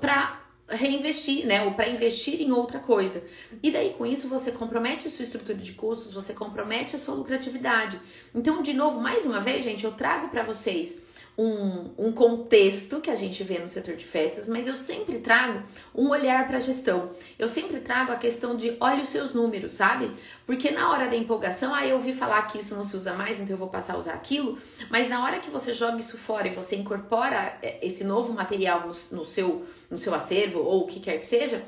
para 0.01 0.41
reinvestir, 0.67 1.46
né? 1.46 1.63
Ou 1.63 1.75
para 1.75 1.88
investir 1.88 2.41
em 2.41 2.51
outra 2.51 2.79
coisa. 2.79 3.24
E 3.62 3.70
daí 3.70 3.94
com 3.94 4.06
isso 4.06 4.27
você 4.27 4.51
compromete 4.51 5.08
a 5.08 5.12
sua 5.12 5.25
estrutura 5.25 5.60
de 5.60 5.74
custos, 5.74 6.12
você 6.12 6.34
compromete 6.34 6.96
a 6.96 7.00
sua 7.00 7.13
lucratividade. 7.13 8.01
Então, 8.34 8.63
de 8.63 8.74
novo, 8.74 9.00
mais 9.00 9.27
uma 9.27 9.39
vez, 9.39 9.63
gente, 9.63 9.86
eu 9.86 9.91
trago 9.91 10.29
para 10.29 10.41
vocês 10.41 11.06
um, 11.38 11.91
um 11.98 12.12
contexto 12.12 13.00
que 13.00 13.12
a 13.12 13.15
gente 13.15 13.44
vê 13.44 13.60
no 13.60 13.67
setor 13.67 13.96
de 13.96 14.06
festas, 14.06 14.48
mas 14.48 14.65
eu 14.67 14.75
sempre 14.75 15.20
trago 15.20 15.62
um 15.94 16.10
olhar 16.10 16.48
para 16.48 16.58
a 16.58 16.60
gestão. 16.60 17.12
Eu 17.38 17.48
sempre 17.48 17.79
trago 17.79 18.12
a 18.12 18.15
questão 18.15 18.56
de 18.56 18.75
olhe 18.79 19.03
os 19.03 19.10
seus 19.10 19.34
números, 19.34 19.74
sabe? 19.74 20.12
Porque 20.48 20.72
na 20.72 20.91
hora 20.91 21.08
da 21.08 21.15
empolgação, 21.15 21.75
aí 21.75 21.89
ah, 21.89 21.91
eu 21.91 21.98
ouvi 21.98 22.12
falar 22.12 22.41
que 22.48 22.58
isso 22.58 22.75
não 22.75 22.84
se 22.84 22.98
usa 22.98 23.13
mais, 23.13 23.39
então 23.39 23.53
eu 23.53 23.60
vou 23.60 23.70
passar 23.70 23.94
a 23.94 23.98
usar 23.98 24.13
aquilo, 24.13 24.58
mas 24.89 25.08
na 25.08 25.24
hora 25.24 25.39
que 25.39 25.51
você 25.51 25.74
joga 25.74 26.00
isso 26.00 26.17
fora 26.17 26.48
e 26.48 26.56
você 26.56 26.75
incorpora 26.75 27.58
é, 27.62 27.86
esse 27.86 28.03
novo 28.03 28.34
material 28.34 28.88
no, 28.88 29.17
no 29.17 29.24
seu, 29.24 29.65
no 29.91 29.98
seu 29.98 30.15
acervo 30.15 30.60
ou 30.60 30.86
o 30.86 30.88
que 30.88 31.00
quer 31.00 31.20
que 31.20 31.25
seja, 31.25 31.63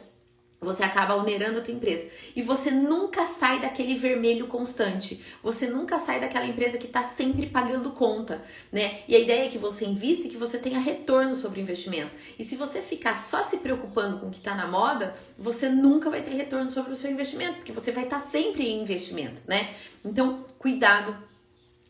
você 0.61 0.83
acaba 0.83 1.15
onerando 1.15 1.59
a 1.59 1.61
tua 1.61 1.73
empresa. 1.73 2.09
E 2.35 2.41
você 2.41 2.69
nunca 2.69 3.25
sai 3.25 3.59
daquele 3.59 3.95
vermelho 3.95 4.47
constante. 4.47 5.23
Você 5.41 5.67
nunca 5.67 5.99
sai 5.99 6.19
daquela 6.19 6.45
empresa 6.45 6.77
que 6.77 6.87
está 6.87 7.03
sempre 7.03 7.47
pagando 7.47 7.91
conta, 7.91 8.43
né? 8.71 9.01
E 9.07 9.15
a 9.15 9.19
ideia 9.19 9.45
é 9.45 9.49
que 9.49 9.57
você 9.57 9.85
invista 9.85 10.27
e 10.27 10.29
que 10.29 10.37
você 10.37 10.57
tenha 10.57 10.79
retorno 10.79 11.35
sobre 11.35 11.59
o 11.59 11.63
investimento. 11.63 12.13
E 12.37 12.43
se 12.43 12.55
você 12.55 12.81
ficar 12.81 13.15
só 13.15 13.43
se 13.43 13.57
preocupando 13.57 14.19
com 14.19 14.27
o 14.27 14.31
que 14.31 14.39
está 14.39 14.53
na 14.53 14.67
moda, 14.67 15.15
você 15.37 15.69
nunca 15.69 16.09
vai 16.09 16.21
ter 16.21 16.35
retorno 16.35 16.69
sobre 16.69 16.91
o 16.91 16.95
seu 16.95 17.09
investimento, 17.09 17.55
porque 17.55 17.71
você 17.71 17.91
vai 17.91 18.03
estar 18.03 18.19
tá 18.19 18.27
sempre 18.27 18.67
em 18.67 18.81
investimento, 18.81 19.41
né? 19.47 19.73
Então, 20.03 20.45
cuidado 20.57 21.28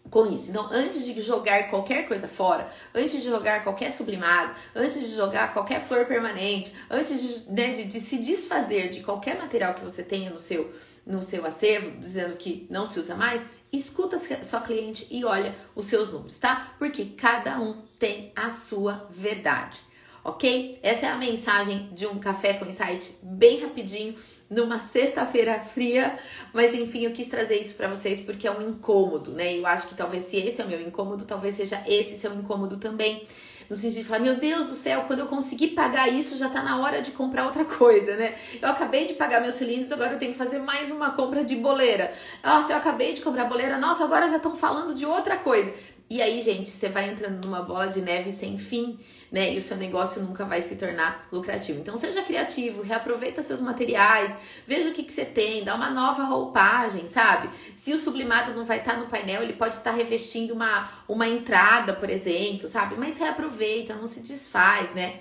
com 0.09 0.25
isso. 0.25 0.49
Então, 0.49 0.67
antes 0.71 1.05
de 1.05 1.19
jogar 1.21 1.69
qualquer 1.69 2.07
coisa 2.07 2.27
fora, 2.27 2.71
antes 2.93 3.21
de 3.21 3.23
jogar 3.23 3.63
qualquer 3.63 3.91
sublimado, 3.91 4.53
antes 4.75 4.99
de 4.99 5.15
jogar 5.15 5.53
qualquer 5.53 5.81
flor 5.81 6.05
permanente, 6.05 6.73
antes 6.89 7.21
de, 7.21 7.51
né, 7.51 7.73
de, 7.73 7.85
de, 7.85 7.99
se 7.99 8.17
desfazer 8.17 8.89
de 8.89 9.01
qualquer 9.01 9.37
material 9.37 9.73
que 9.73 9.81
você 9.81 10.03
tenha 10.03 10.29
no 10.29 10.39
seu, 10.39 10.73
no 11.05 11.21
seu 11.21 11.45
acervo, 11.45 11.91
dizendo 11.99 12.35
que 12.35 12.65
não 12.69 12.87
se 12.87 12.99
usa 12.99 13.15
mais, 13.15 13.41
escuta 13.71 14.19
sua 14.43 14.61
cliente 14.61 15.07
e 15.11 15.23
olha 15.23 15.55
os 15.75 15.85
seus 15.85 16.11
números, 16.11 16.39
tá? 16.39 16.73
Porque 16.79 17.05
cada 17.05 17.59
um 17.59 17.83
tem 17.99 18.31
a 18.35 18.49
sua 18.49 19.07
verdade, 19.11 19.79
ok? 20.23 20.79
Essa 20.81 21.05
é 21.05 21.09
a 21.09 21.17
mensagem 21.17 21.89
de 21.93 22.07
um 22.07 22.17
café 22.17 22.53
com 22.53 22.65
insight 22.65 23.15
bem 23.21 23.61
rapidinho 23.61 24.15
numa 24.49 24.79
sexta-feira 24.79 25.59
fria, 25.59 26.17
mas 26.51 26.73
enfim, 26.73 27.05
eu 27.05 27.11
quis 27.11 27.27
trazer 27.27 27.57
isso 27.57 27.75
para 27.75 27.87
vocês 27.87 28.19
porque 28.19 28.47
é 28.47 28.51
um 28.51 28.67
incômodo, 28.69 29.31
né? 29.31 29.55
Eu 29.55 29.67
acho 29.67 29.87
que 29.87 29.95
talvez 29.95 30.23
se 30.23 30.37
esse 30.37 30.59
é 30.59 30.65
o 30.65 30.67
meu 30.67 30.81
incômodo, 30.81 31.25
talvez 31.25 31.55
seja 31.55 31.83
esse 31.87 32.17
seu 32.17 32.33
incômodo 32.33 32.77
também. 32.77 33.27
No 33.69 33.75
sentido 33.75 34.01
de 34.01 34.05
falar, 34.05 34.21
meu 34.21 34.37
Deus 34.37 34.65
do 34.65 34.73
céu, 34.73 35.03
quando 35.05 35.19
eu 35.19 35.27
conseguir 35.27 35.69
pagar 35.69 36.11
isso, 36.11 36.35
já 36.35 36.49
tá 36.49 36.63
na 36.63 36.79
hora 36.79 37.03
de 37.03 37.11
comprar 37.11 37.45
outra 37.45 37.63
coisa, 37.63 38.15
né? 38.15 38.33
Eu 38.59 38.67
acabei 38.67 39.05
de 39.05 39.13
pagar 39.13 39.41
meus 39.41 39.55
cilindros, 39.55 39.91
agora 39.91 40.13
eu 40.13 40.17
tenho 40.17 40.31
que 40.31 40.37
fazer 40.39 40.57
mais 40.57 40.89
uma 40.89 41.11
compra 41.11 41.43
de 41.43 41.55
boleira. 41.55 42.11
Nossa, 42.43 42.73
eu 42.73 42.77
acabei 42.77 43.13
de 43.13 43.21
comprar 43.21 43.45
boleira, 43.45 43.77
nossa, 43.77 44.03
agora 44.03 44.27
já 44.27 44.37
estão 44.37 44.55
falando 44.55 44.95
de 44.95 45.05
outra 45.05 45.37
coisa. 45.37 45.71
E 46.09 46.23
aí, 46.23 46.41
gente, 46.41 46.67
você 46.67 46.89
vai 46.89 47.11
entrando 47.11 47.45
numa 47.45 47.61
bola 47.61 47.85
de 47.85 48.01
neve 48.01 48.31
sem 48.31 48.57
fim 48.57 48.99
né? 49.31 49.53
E 49.53 49.57
o 49.57 49.61
seu 49.61 49.77
negócio 49.77 50.21
nunca 50.21 50.45
vai 50.45 50.61
se 50.61 50.75
tornar 50.75 51.27
lucrativo. 51.31 51.79
Então 51.79 51.97
seja 51.97 52.21
criativo, 52.23 52.81
reaproveita 52.81 53.43
seus 53.43 53.61
materiais, 53.61 54.33
veja 54.65 54.89
o 54.89 54.93
que, 54.93 55.03
que 55.03 55.11
você 55.11 55.25
tem, 55.25 55.63
dá 55.63 55.75
uma 55.75 55.89
nova 55.89 56.23
roupagem, 56.23 57.07
sabe? 57.07 57.49
Se 57.75 57.93
o 57.93 57.99
sublimado 57.99 58.53
não 58.53 58.65
vai 58.65 58.79
estar 58.79 58.97
no 58.97 59.07
painel, 59.07 59.43
ele 59.43 59.53
pode 59.53 59.75
estar 59.75 59.91
revestindo 59.91 60.53
uma, 60.53 60.89
uma 61.07 61.27
entrada, 61.27 61.93
por 61.93 62.09
exemplo, 62.09 62.67
sabe? 62.67 62.95
Mas 62.97 63.17
reaproveita, 63.17 63.95
não 63.95 64.07
se 64.07 64.21
desfaz, 64.21 64.93
né? 64.93 65.19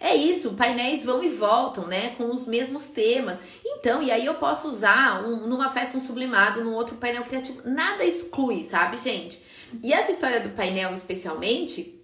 É 0.00 0.14
isso, 0.14 0.54
painéis 0.54 1.02
vão 1.02 1.24
e 1.24 1.28
voltam, 1.28 1.86
né? 1.86 2.10
Com 2.16 2.32
os 2.32 2.46
mesmos 2.46 2.88
temas. 2.88 3.38
Então, 3.64 4.00
e 4.00 4.12
aí 4.12 4.24
eu 4.24 4.34
posso 4.34 4.68
usar 4.68 5.24
um, 5.24 5.48
numa 5.48 5.70
festa 5.70 5.98
um 5.98 6.04
sublimado, 6.04 6.62
num 6.62 6.74
outro 6.74 6.96
painel 6.96 7.24
criativo. 7.24 7.62
Nada 7.64 8.04
exclui, 8.04 8.62
sabe, 8.62 8.96
gente? 8.96 9.42
E 9.82 9.92
essa 9.92 10.12
história 10.12 10.40
do 10.40 10.50
painel, 10.50 10.94
especialmente, 10.94 11.97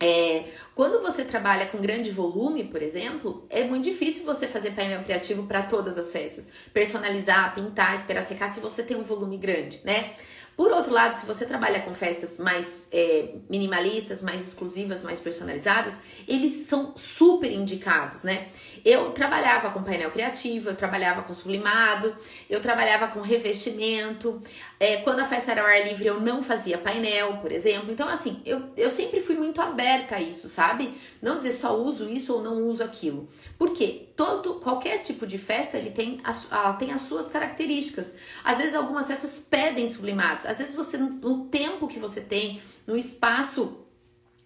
é, 0.00 0.44
quando 0.74 1.02
você 1.02 1.24
trabalha 1.24 1.66
com 1.66 1.78
grande 1.78 2.10
volume, 2.10 2.64
por 2.64 2.80
exemplo, 2.80 3.44
é 3.50 3.64
muito 3.64 3.84
difícil 3.84 4.24
você 4.24 4.46
fazer 4.46 4.70
painel 4.70 5.02
criativo 5.02 5.44
para 5.44 5.62
todas 5.62 5.98
as 5.98 6.12
festas. 6.12 6.46
Personalizar, 6.72 7.54
pintar, 7.54 7.94
esperar 7.96 8.22
secar 8.24 8.52
se 8.52 8.60
você 8.60 8.82
tem 8.82 8.96
um 8.96 9.02
volume 9.02 9.36
grande, 9.36 9.80
né? 9.84 10.14
Por 10.56 10.72
outro 10.72 10.92
lado, 10.92 11.14
se 11.14 11.24
você 11.24 11.44
trabalha 11.44 11.80
com 11.82 11.94
festas 11.94 12.36
mais 12.36 12.86
é, 12.90 13.34
minimalistas, 13.48 14.22
mais 14.22 14.46
exclusivas, 14.46 15.02
mais 15.02 15.20
personalizadas, 15.20 15.94
eles 16.26 16.66
são 16.66 16.96
super 16.96 17.50
indicados, 17.50 18.24
né? 18.24 18.48
Eu 18.84 19.12
trabalhava 19.12 19.70
com 19.70 19.82
painel 19.82 20.10
criativo, 20.10 20.70
eu 20.70 20.76
trabalhava 20.76 21.22
com 21.22 21.34
sublimado, 21.34 22.14
eu 22.48 22.60
trabalhava 22.60 23.08
com 23.08 23.20
revestimento. 23.20 24.40
É, 24.78 24.98
quando 24.98 25.20
a 25.20 25.24
festa 25.24 25.52
era 25.52 25.62
ao 25.62 25.66
ar 25.66 25.86
livre, 25.86 26.06
eu 26.06 26.20
não 26.20 26.42
fazia 26.42 26.78
painel, 26.78 27.38
por 27.38 27.50
exemplo. 27.52 27.92
Então, 27.92 28.08
assim, 28.08 28.40
eu, 28.44 28.62
eu 28.76 28.90
sempre 28.90 29.20
fui 29.20 29.34
muito 29.34 29.60
aberta 29.60 30.16
a 30.16 30.20
isso, 30.20 30.48
sabe? 30.48 30.94
Não 31.20 31.36
dizer 31.36 31.52
só 31.52 31.76
uso 31.76 32.08
isso 32.08 32.32
ou 32.34 32.42
não 32.42 32.66
uso 32.66 32.82
aquilo. 32.82 33.28
Porque 33.58 34.08
todo, 34.16 34.60
qualquer 34.60 34.98
tipo 34.98 35.26
de 35.26 35.38
festa, 35.38 35.76
ele 35.76 35.90
tem, 35.90 36.20
ela 36.50 36.74
tem 36.74 36.92
as 36.92 37.02
suas 37.02 37.28
características. 37.28 38.14
Às 38.44 38.58
vezes, 38.58 38.74
algumas 38.74 39.06
festas 39.06 39.44
pedem 39.50 39.88
sublimados. 39.88 40.46
Às 40.46 40.58
vezes, 40.58 40.74
você, 40.74 40.96
no 40.96 41.46
tempo 41.46 41.88
que 41.88 41.98
você 41.98 42.20
tem, 42.20 42.62
no 42.86 42.96
espaço 42.96 43.87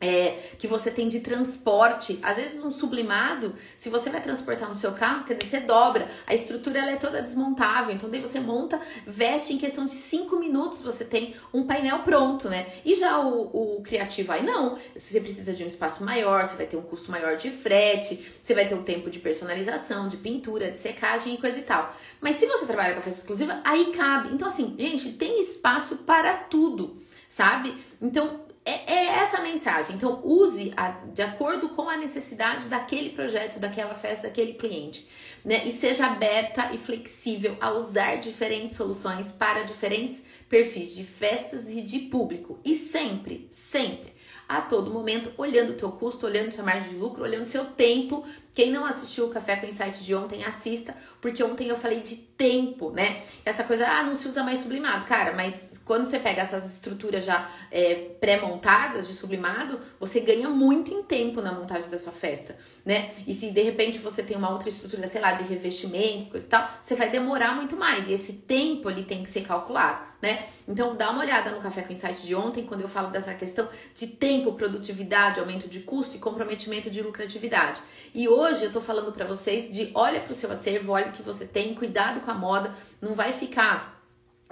é, 0.02 0.36
que 0.58 0.66
você 0.66 0.90
tem 0.90 1.06
de 1.06 1.20
transporte. 1.20 2.18
Às 2.22 2.36
vezes 2.36 2.64
um 2.64 2.72
sublimado, 2.72 3.54
se 3.78 3.88
você 3.88 4.10
vai 4.10 4.20
transportar 4.20 4.68
no 4.68 4.74
seu 4.74 4.92
carro, 4.92 5.24
quer 5.24 5.34
dizer, 5.34 5.48
você 5.48 5.60
dobra. 5.60 6.10
A 6.26 6.34
estrutura 6.34 6.80
ela 6.80 6.90
é 6.90 6.96
toda 6.96 7.22
desmontável. 7.22 7.94
Então 7.94 8.10
daí 8.10 8.20
você 8.20 8.40
monta, 8.40 8.80
veste 9.06 9.54
em 9.54 9.58
questão 9.58 9.86
de 9.86 9.92
5 9.92 10.36
minutos, 10.36 10.80
você 10.80 11.04
tem 11.04 11.36
um 11.54 11.64
painel 11.64 12.00
pronto, 12.00 12.48
né? 12.48 12.66
E 12.84 12.96
já 12.96 13.20
o, 13.20 13.76
o 13.76 13.82
criativo 13.82 14.32
aí 14.32 14.44
não. 14.44 14.76
Você 14.96 15.20
precisa 15.20 15.52
de 15.52 15.62
um 15.62 15.66
espaço 15.68 16.04
maior, 16.04 16.44
você 16.44 16.56
vai 16.56 16.66
ter 16.66 16.76
um 16.76 16.82
custo 16.82 17.10
maior 17.10 17.36
de 17.36 17.50
frete, 17.50 18.26
você 18.42 18.54
vai 18.54 18.66
ter 18.66 18.74
um 18.74 18.82
tempo 18.82 19.08
de 19.08 19.20
personalização, 19.20 20.08
de 20.08 20.16
pintura, 20.16 20.70
de 20.70 20.78
secagem 20.78 21.34
e 21.34 21.38
coisa 21.38 21.60
e 21.60 21.62
tal. 21.62 21.94
Mas 22.20 22.36
se 22.36 22.46
você 22.46 22.66
trabalha 22.66 22.94
com 22.96 23.02
festa 23.02 23.20
exclusiva, 23.20 23.60
aí 23.62 23.92
cabe. 23.92 24.34
Então, 24.34 24.48
assim, 24.48 24.74
gente, 24.76 25.12
tem 25.12 25.40
espaço 25.40 25.96
para 25.98 26.34
tudo, 26.34 27.00
sabe? 27.28 27.76
Então, 28.00 28.41
é, 28.64 28.92
é, 28.92 29.06
essa 29.18 29.38
a 29.38 29.42
mensagem. 29.42 29.96
Então, 29.96 30.20
use 30.22 30.72
a, 30.76 30.90
de 30.90 31.22
acordo 31.22 31.70
com 31.70 31.88
a 31.88 31.96
necessidade 31.96 32.68
daquele 32.68 33.10
projeto, 33.10 33.58
daquela 33.58 33.94
festa, 33.94 34.28
daquele 34.28 34.54
cliente. 34.54 35.06
Né? 35.44 35.66
E 35.66 35.72
seja 35.72 36.06
aberta 36.06 36.72
e 36.72 36.78
flexível 36.78 37.56
a 37.60 37.72
usar 37.72 38.16
diferentes 38.16 38.76
soluções 38.76 39.32
para 39.32 39.64
diferentes 39.64 40.22
perfis 40.48 40.94
de 40.94 41.02
festas 41.02 41.68
e 41.68 41.80
de 41.80 41.98
público. 42.00 42.60
E 42.64 42.76
sempre, 42.76 43.48
sempre, 43.50 44.12
a 44.48 44.60
todo 44.60 44.92
momento, 44.92 45.32
olhando 45.36 45.70
o 45.70 45.76
teu 45.76 45.90
custo, 45.90 46.26
olhando 46.26 46.50
a 46.50 46.52
sua 46.52 46.62
margem 46.62 46.90
de 46.90 46.96
lucro, 46.96 47.24
olhando 47.24 47.42
o 47.42 47.46
seu 47.46 47.64
tempo. 47.64 48.24
Quem 48.54 48.70
não 48.70 48.84
assistiu 48.84 49.26
o 49.26 49.30
Café 49.30 49.56
com 49.56 49.66
Insight 49.66 50.04
de 50.04 50.14
ontem, 50.14 50.44
assista, 50.44 50.94
porque 51.20 51.42
ontem 51.42 51.68
eu 51.68 51.76
falei 51.76 52.00
de 52.00 52.16
tempo, 52.16 52.90
né? 52.90 53.22
Essa 53.44 53.64
coisa, 53.64 53.88
ah, 53.88 54.04
não 54.04 54.14
se 54.14 54.28
usa 54.28 54.44
mais 54.44 54.60
sublimado. 54.60 55.06
Cara, 55.06 55.32
mas 55.32 55.71
quando 55.84 56.06
você 56.06 56.18
pega 56.18 56.42
essas 56.42 56.64
estruturas 56.64 57.24
já 57.24 57.50
é, 57.70 57.94
pré-montadas 58.20 59.08
de 59.08 59.14
sublimado, 59.14 59.80
você 59.98 60.20
ganha 60.20 60.48
muito 60.48 60.92
em 60.92 61.02
tempo 61.02 61.40
na 61.40 61.52
montagem 61.52 61.90
da 61.90 61.98
sua 61.98 62.12
festa, 62.12 62.56
né? 62.84 63.10
E 63.26 63.34
se 63.34 63.50
de 63.50 63.62
repente 63.62 63.98
você 63.98 64.22
tem 64.22 64.36
uma 64.36 64.50
outra 64.50 64.68
estrutura, 64.68 65.06
sei 65.08 65.20
lá, 65.20 65.32
de 65.32 65.42
revestimento, 65.42 66.30
coisa 66.30 66.46
e 66.46 66.48
tal, 66.48 66.70
você 66.82 66.94
vai 66.94 67.10
demorar 67.10 67.54
muito 67.54 67.76
mais. 67.76 68.08
E 68.08 68.12
esse 68.12 68.32
tempo 68.32 68.88
ele 68.88 69.02
tem 69.02 69.22
que 69.22 69.28
ser 69.28 69.42
calculado, 69.42 70.06
né? 70.20 70.46
Então 70.66 70.96
dá 70.96 71.10
uma 71.10 71.20
olhada 71.20 71.50
no 71.50 71.60
Café 71.60 71.82
com 71.82 71.92
Insight 71.92 72.24
de 72.24 72.34
ontem, 72.34 72.64
quando 72.64 72.82
eu 72.82 72.88
falo 72.88 73.10
dessa 73.10 73.34
questão 73.34 73.68
de 73.94 74.06
tempo, 74.06 74.52
produtividade, 74.52 75.40
aumento 75.40 75.68
de 75.68 75.80
custo 75.80 76.16
e 76.16 76.20
comprometimento 76.20 76.88
de 76.90 77.02
lucratividade. 77.02 77.80
E 78.14 78.28
hoje 78.28 78.64
eu 78.64 78.72
tô 78.72 78.80
falando 78.80 79.12
para 79.12 79.24
vocês 79.24 79.72
de 79.72 79.90
olha 79.94 80.20
para 80.20 80.32
o 80.32 80.36
seu 80.36 80.50
acervo, 80.50 80.92
olha 80.92 81.08
o 81.08 81.12
que 81.12 81.22
você 81.22 81.44
tem, 81.44 81.74
cuidado 81.74 82.20
com 82.20 82.30
a 82.30 82.34
moda, 82.34 82.74
não 83.00 83.14
vai 83.14 83.32
ficar 83.32 84.01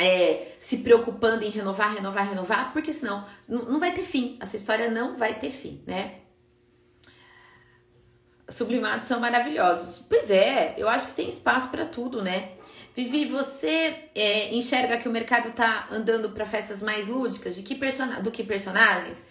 é, 0.00 0.54
se 0.58 0.78
preocupando 0.78 1.44
em 1.44 1.50
renovar, 1.50 1.94
renovar, 1.94 2.26
renovar, 2.26 2.72
porque 2.72 2.90
senão 2.90 3.26
não 3.46 3.78
vai 3.78 3.92
ter 3.92 4.02
fim. 4.02 4.38
Essa 4.40 4.56
história 4.56 4.90
não 4.90 5.18
vai 5.18 5.38
ter 5.38 5.50
fim, 5.50 5.82
né? 5.86 6.14
Sublimados 8.48 9.04
são 9.04 9.20
maravilhosos. 9.20 10.02
Pois 10.08 10.30
é, 10.30 10.74
eu 10.78 10.88
acho 10.88 11.08
que 11.08 11.14
tem 11.14 11.28
espaço 11.28 11.68
para 11.68 11.84
tudo, 11.84 12.22
né? 12.22 12.52
Vivi, 12.96 13.26
você 13.26 14.08
é, 14.14 14.54
enxerga 14.54 14.96
que 14.96 15.08
o 15.08 15.12
mercado 15.12 15.52
tá 15.52 15.86
andando 15.92 16.30
para 16.30 16.46
festas 16.46 16.82
mais 16.82 17.06
lúdicas 17.06 17.54
de 17.54 17.62
que 17.62 17.78
do 18.22 18.30
que 18.30 18.42
personagens? 18.42 19.24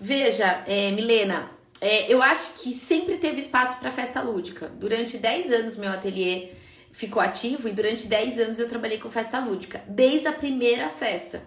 Veja, 0.00 0.64
é, 0.66 0.90
Milena, 0.90 1.50
é, 1.80 2.10
eu 2.12 2.22
acho 2.22 2.54
que 2.54 2.72
sempre 2.72 3.18
teve 3.18 3.40
espaço 3.40 3.78
para 3.78 3.90
festa 3.90 4.22
lúdica. 4.22 4.68
Durante 4.68 5.18
10 5.18 5.52
anos, 5.52 5.76
meu 5.76 5.90
ateliê 5.90 6.52
ficou 6.94 7.20
ativo 7.20 7.68
e 7.68 7.72
durante 7.72 8.06
10 8.06 8.38
anos 8.38 8.58
eu 8.58 8.68
trabalhei 8.68 8.98
com 8.98 9.10
festa 9.10 9.40
lúdica, 9.40 9.82
desde 9.86 10.28
a 10.28 10.32
primeira 10.32 10.88
festa. 10.88 11.42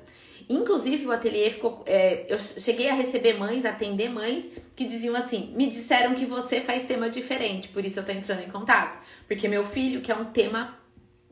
Inclusive, 0.50 1.06
o 1.06 1.12
ateliê 1.12 1.50
ficou. 1.50 1.84
É, 1.86 2.26
eu 2.30 2.38
cheguei 2.38 2.90
a 2.90 2.94
receber 2.94 3.34
mães, 3.34 3.66
atender 3.66 4.10
mães 4.10 4.46
que 4.76 4.86
diziam 4.86 5.16
assim: 5.16 5.54
me 5.56 5.68
disseram 5.68 6.14
que 6.14 6.26
você 6.26 6.62
faz 6.62 6.86
tema 6.86 7.10
diferente, 7.10 7.70
por 7.70 7.84
isso 7.84 8.00
eu 8.00 8.06
tô 8.06 8.12
entrando 8.12 8.44
em 8.44 8.50
contato. 8.50 8.98
Porque 9.28 9.48
meu 9.48 9.66
filho 9.66 10.02
quer 10.02 10.16
um 10.16 10.26
tema 10.26 10.78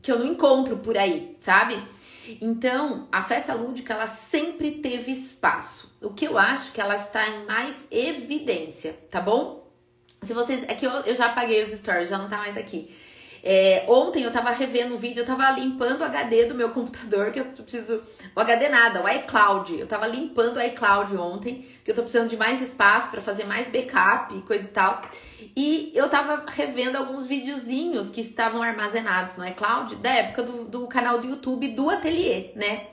que 0.02 0.12
eu 0.12 0.20
não 0.20 0.28
encontro 0.28 0.78
por 0.78 0.98
aí, 0.98 1.38
sabe? 1.40 1.82
Então, 2.42 3.08
a 3.12 3.22
festa 3.22 3.54
lúdica 3.54 3.94
ela 3.94 4.08
sempre 4.08 4.72
teve 4.72 5.12
espaço. 5.12 5.96
O 6.02 6.10
que 6.10 6.26
eu 6.26 6.38
acho 6.38 6.72
que 6.72 6.82
ela 6.82 6.96
está 6.96 7.26
em 7.28 7.46
mais 7.46 7.88
evidência, 7.92 8.98
tá 9.10 9.22
bom? 9.22 9.66
Se 10.24 10.34
vocês. 10.34 10.64
É 10.68 10.74
que 10.74 10.86
eu, 10.86 10.92
eu 10.92 11.16
já 11.16 11.28
apaguei 11.28 11.64
os 11.64 11.70
stories, 11.70 12.10
já 12.10 12.18
não 12.18 12.28
tá 12.28 12.38
mais 12.38 12.58
aqui. 12.58 12.94
É, 13.48 13.86
ontem 13.88 14.24
eu 14.24 14.32
tava 14.32 14.50
revendo 14.50 14.96
um 14.96 14.98
vídeo, 14.98 15.22
eu 15.22 15.26
tava 15.26 15.52
limpando 15.52 16.02
o 16.02 16.04
HD 16.04 16.46
do 16.46 16.56
meu 16.56 16.72
computador, 16.72 17.32
que 17.32 17.40
eu 17.40 17.46
preciso. 17.46 18.02
O 18.36 18.40
HD 18.40 18.70
nada, 18.70 19.04
o 19.04 19.08
iCloud. 19.08 19.80
Eu 19.80 19.86
tava 19.86 20.08
limpando 20.08 20.58
o 20.58 20.62
iCloud 20.62 21.16
ontem, 21.16 21.64
que 21.84 21.92
eu 21.92 21.96
tô 21.96 22.02
precisando 22.02 22.28
de 22.28 22.36
mais 22.36 22.60
espaço 22.60 23.12
para 23.12 23.22
fazer 23.22 23.46
mais 23.46 23.68
backup 23.68 24.36
e 24.36 24.42
coisa 24.42 24.66
e 24.66 24.70
tal. 24.70 25.00
E 25.56 25.92
eu 25.94 26.10
tava 26.10 26.44
revendo 26.48 26.98
alguns 26.98 27.28
videozinhos 27.28 28.10
que 28.10 28.20
estavam 28.20 28.64
armazenados 28.64 29.36
no 29.36 29.48
iCloud 29.48 29.98
da 29.98 30.10
época 30.10 30.42
do, 30.42 30.64
do 30.66 30.88
canal 30.88 31.22
do 31.22 31.28
YouTube 31.28 31.68
do 31.68 31.88
Ateliê, 31.92 32.50
né? 32.56 32.88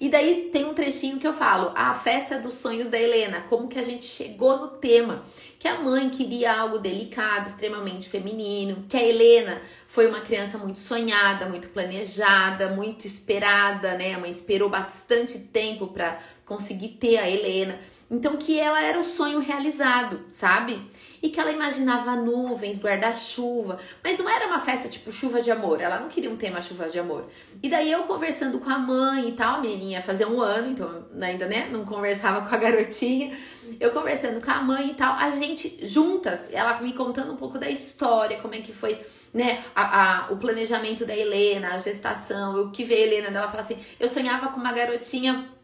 E 0.00 0.08
daí 0.08 0.50
tem 0.52 0.64
um 0.64 0.74
trechinho 0.74 1.18
que 1.18 1.26
eu 1.26 1.32
falo, 1.32 1.72
a 1.74 1.94
festa 1.94 2.38
dos 2.38 2.54
sonhos 2.54 2.88
da 2.88 3.00
Helena, 3.00 3.42
como 3.48 3.68
que 3.68 3.78
a 3.78 3.82
gente 3.82 4.04
chegou 4.04 4.58
no 4.58 4.68
tema, 4.68 5.24
que 5.58 5.66
a 5.66 5.78
mãe 5.80 6.10
queria 6.10 6.52
algo 6.52 6.78
delicado, 6.78 7.48
extremamente 7.48 8.08
feminino, 8.08 8.84
que 8.88 8.96
a 8.96 9.02
Helena 9.02 9.60
foi 9.86 10.06
uma 10.06 10.20
criança 10.20 10.58
muito 10.58 10.78
sonhada, 10.78 11.46
muito 11.46 11.68
planejada, 11.68 12.68
muito 12.68 13.06
esperada, 13.06 13.96
né? 13.96 14.14
A 14.14 14.18
mãe 14.18 14.30
esperou 14.30 14.68
bastante 14.68 15.38
tempo 15.38 15.86
para 15.86 16.18
conseguir 16.44 16.88
ter 16.88 17.16
a 17.16 17.28
Helena. 17.28 17.78
Então 18.08 18.36
que 18.36 18.58
ela 18.58 18.80
era 18.80 19.00
o 19.00 19.04
sonho 19.04 19.40
realizado, 19.40 20.20
sabe? 20.30 20.80
E 21.20 21.28
que 21.28 21.40
ela 21.40 21.50
imaginava 21.50 22.14
nuvens, 22.14 22.80
guarda-chuva, 22.80 23.80
mas 24.02 24.16
não 24.16 24.28
era 24.28 24.46
uma 24.46 24.60
festa 24.60 24.88
tipo 24.88 25.10
chuva 25.10 25.42
de 25.42 25.50
amor, 25.50 25.80
ela 25.80 25.98
não 25.98 26.08
queria 26.08 26.30
um 26.30 26.36
tema 26.36 26.60
chuva 26.60 26.88
de 26.88 27.00
amor. 27.00 27.28
E 27.60 27.68
daí 27.68 27.90
eu 27.90 28.04
conversando 28.04 28.60
com 28.60 28.70
a 28.70 28.78
mãe 28.78 29.28
e 29.28 29.32
tal, 29.32 29.60
menininha 29.60 30.00
fazia 30.00 30.28
um 30.28 30.40
ano, 30.40 30.70
então 30.70 31.04
ainda 31.20 31.46
né, 31.46 31.68
não 31.72 31.84
conversava 31.84 32.46
com 32.48 32.54
a 32.54 32.58
garotinha. 32.58 33.36
Eu 33.80 33.90
conversando 33.90 34.40
com 34.40 34.50
a 34.52 34.62
mãe 34.62 34.90
e 34.90 34.94
tal, 34.94 35.14
a 35.14 35.30
gente 35.30 35.84
juntas, 35.84 36.48
ela 36.52 36.80
me 36.80 36.92
contando 36.92 37.32
um 37.32 37.36
pouco 37.36 37.58
da 37.58 37.68
história, 37.68 38.38
como 38.38 38.54
é 38.54 38.58
que 38.58 38.72
foi 38.72 39.04
né, 39.34 39.64
a, 39.74 40.26
a, 40.26 40.32
o 40.32 40.36
planejamento 40.36 41.04
da 41.04 41.16
Helena, 41.16 41.74
a 41.74 41.78
gestação, 41.78 42.62
o 42.62 42.70
que 42.70 42.84
veio 42.84 43.02
a 43.02 43.06
Helena 43.06 43.30
dela 43.30 43.48
falar 43.48 43.64
assim, 43.64 43.78
eu 43.98 44.08
sonhava 44.08 44.48
com 44.48 44.60
uma 44.60 44.72
garotinha 44.72 45.55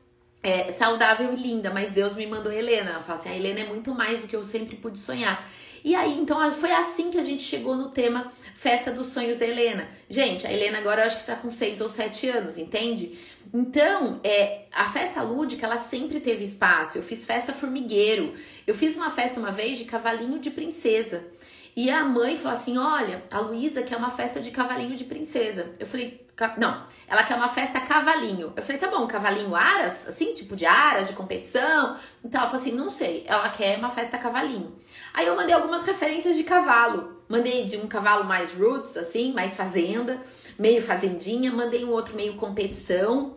é, 0.42 0.72
saudável 0.72 1.32
e 1.32 1.36
linda, 1.36 1.70
mas 1.70 1.90
Deus 1.90 2.14
me 2.14 2.26
mandou 2.26 2.50
a 2.50 2.54
Helena. 2.54 2.90
Ela 2.90 3.02
fala 3.02 3.18
assim: 3.18 3.28
a 3.28 3.36
Helena 3.36 3.60
é 3.60 3.64
muito 3.64 3.94
mais 3.94 4.20
do 4.20 4.26
que 4.26 4.34
eu 4.34 4.42
sempre 4.42 4.76
pude 4.76 4.98
sonhar. 4.98 5.48
E 5.84 5.94
aí, 5.94 6.16
então, 6.18 6.48
foi 6.52 6.70
assim 6.70 7.10
que 7.10 7.18
a 7.18 7.22
gente 7.22 7.42
chegou 7.42 7.74
no 7.74 7.88
tema 7.90 8.32
Festa 8.54 8.92
dos 8.92 9.08
Sonhos 9.08 9.36
da 9.36 9.46
Helena. 9.46 9.88
Gente, 10.08 10.46
a 10.46 10.52
Helena 10.52 10.78
agora 10.78 11.02
eu 11.02 11.06
acho 11.06 11.18
que 11.18 11.26
tá 11.26 11.34
com 11.34 11.50
6 11.50 11.80
ou 11.80 11.88
7 11.88 12.28
anos, 12.28 12.56
entende? 12.56 13.18
Então, 13.52 14.20
é, 14.22 14.66
a 14.72 14.88
festa 14.90 15.22
lúdica, 15.22 15.66
ela 15.66 15.78
sempre 15.78 16.20
teve 16.20 16.44
espaço. 16.44 16.98
Eu 16.98 17.02
fiz 17.02 17.24
festa 17.24 17.52
formigueiro. 17.52 18.34
Eu 18.64 18.74
fiz 18.74 18.94
uma 18.94 19.10
festa 19.10 19.40
uma 19.40 19.50
vez 19.50 19.78
de 19.78 19.84
cavalinho 19.84 20.38
de 20.38 20.50
princesa. 20.50 21.24
E 21.74 21.90
a 21.90 22.04
mãe 22.04 22.36
falou 22.36 22.52
assim: 22.52 22.78
Olha, 22.78 23.22
a 23.30 23.40
Luísa 23.40 23.82
quer 23.82 23.96
uma 23.96 24.10
festa 24.10 24.40
de 24.40 24.50
cavalinho 24.50 24.96
de 24.96 25.04
princesa. 25.04 25.74
Eu 25.80 25.86
falei: 25.86 26.24
Não, 26.56 26.86
ela 27.06 27.22
quer 27.22 27.34
uma 27.34 27.48
festa 27.48 27.80
cavalinho. 27.80 28.52
Eu 28.56 28.62
falei: 28.62 28.78
Tá 28.78 28.88
bom, 28.88 29.06
cavalinho 29.06 29.54
aras, 29.54 30.08
assim, 30.08 30.34
tipo 30.34 30.56
de 30.56 30.64
aras, 30.64 31.08
de 31.08 31.14
competição. 31.14 31.96
Então 32.24 32.40
ela 32.40 32.50
falou 32.50 32.60
assim: 32.60 32.72
Não 32.72 32.90
sei, 32.90 33.24
ela 33.26 33.48
quer 33.48 33.78
uma 33.78 33.90
festa 33.90 34.18
cavalinho. 34.18 34.74
Aí 35.12 35.26
eu 35.26 35.36
mandei 35.36 35.54
algumas 35.54 35.84
referências 35.84 36.36
de 36.36 36.44
cavalo. 36.44 37.22
Mandei 37.28 37.64
de 37.64 37.76
um 37.76 37.86
cavalo 37.86 38.24
mais 38.24 38.52
roots, 38.52 38.96
assim, 38.96 39.32
mais 39.32 39.56
fazenda, 39.56 40.20
meio 40.58 40.82
fazendinha. 40.82 41.50
Mandei 41.50 41.84
um 41.84 41.90
outro 41.90 42.14
meio 42.14 42.34
competição. 42.34 43.36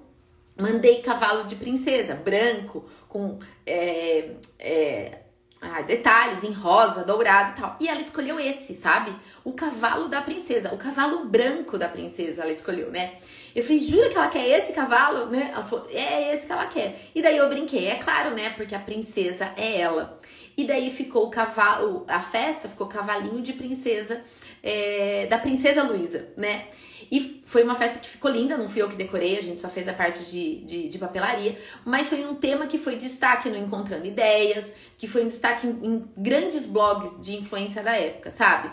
Mandei 0.58 1.02
cavalo 1.02 1.44
de 1.44 1.56
princesa, 1.56 2.16
branco, 2.16 2.90
com. 3.10 3.40
É, 3.66 4.32
é, 4.58 5.20
ah, 5.62 5.82
detalhes 5.82 6.44
em 6.44 6.52
rosa, 6.52 7.04
dourado 7.04 7.52
e 7.52 7.62
tal. 7.62 7.78
E 7.80 7.88
ela 7.88 8.02
escolheu 8.02 8.40
esse, 8.40 8.76
sabe? 8.76 9.16
O 9.44 9.54
cavalo 9.54 10.08
da 10.08 10.22
princesa, 10.22 10.74
o 10.74 10.78
cavalo 10.78 11.26
branco 11.26 11.78
da 11.78 11.88
princesa, 11.88 12.42
ela 12.42 12.52
escolheu, 12.52 12.92
né? 12.92 13.16
Eu 13.56 13.64
falei, 13.64 13.80
jura 13.80 14.10
que 14.10 14.18
ela 14.18 14.28
quer 14.28 14.48
esse 14.48 14.74
cavalo, 14.74 15.28
né? 15.28 15.52
Ela 15.54 15.64
falou, 15.64 15.88
é 15.90 16.34
esse 16.34 16.46
que 16.46 16.52
ela 16.52 16.66
quer. 16.68 17.10
E 17.16 17.22
daí 17.22 17.38
eu 17.38 17.48
brinquei, 17.48 17.88
é 17.88 17.96
claro, 17.96 18.32
né? 18.32 18.50
Porque 18.52 18.76
a 18.76 18.80
princesa 18.80 19.54
é 19.56 19.80
ela. 19.80 20.20
E 20.58 20.66
daí 20.66 20.92
ficou 20.92 21.26
o 21.26 21.30
cavalo, 21.30 22.06
a 22.08 22.20
festa 22.20 22.68
ficou 22.68 22.88
cavalinho 22.88 23.42
de 23.42 23.54
princesa, 23.54 24.24
é, 24.62 25.26
da 25.28 25.38
princesa 25.38 25.84
Luísa, 25.84 26.30
né? 26.38 26.68
E 27.12 27.44
foi 27.46 27.64
uma 27.64 27.76
festa 27.76 28.00
que 28.00 28.10
ficou 28.10 28.32
linda, 28.32 28.58
não 28.58 28.68
fui 28.68 28.82
eu 28.82 28.90
que 28.90 28.96
decorei, 28.96 29.38
a 29.38 29.42
gente 29.42 29.62
só 29.62 29.70
fez 29.70 29.88
a 29.88 29.94
parte 29.94 30.24
de, 30.26 30.62
de, 30.66 30.90
de 30.90 30.98
papelaria, 30.98 31.58
mas 31.84 32.10
foi 32.10 32.26
um 32.26 32.36
tema 32.36 32.68
que 32.68 32.78
foi 32.78 32.96
destaque 32.96 33.50
no 33.50 33.58
Encontrando 33.58 34.06
Ideias, 34.06 34.74
que 34.98 35.08
foi 35.08 35.24
um 35.24 35.28
destaque 35.28 35.68
em, 35.68 35.72
em 35.84 36.08
grandes 36.18 36.66
blogs 36.66 37.20
de 37.22 37.36
influência 37.36 37.84
da 37.84 37.96
época, 37.96 38.32
sabe? 38.32 38.72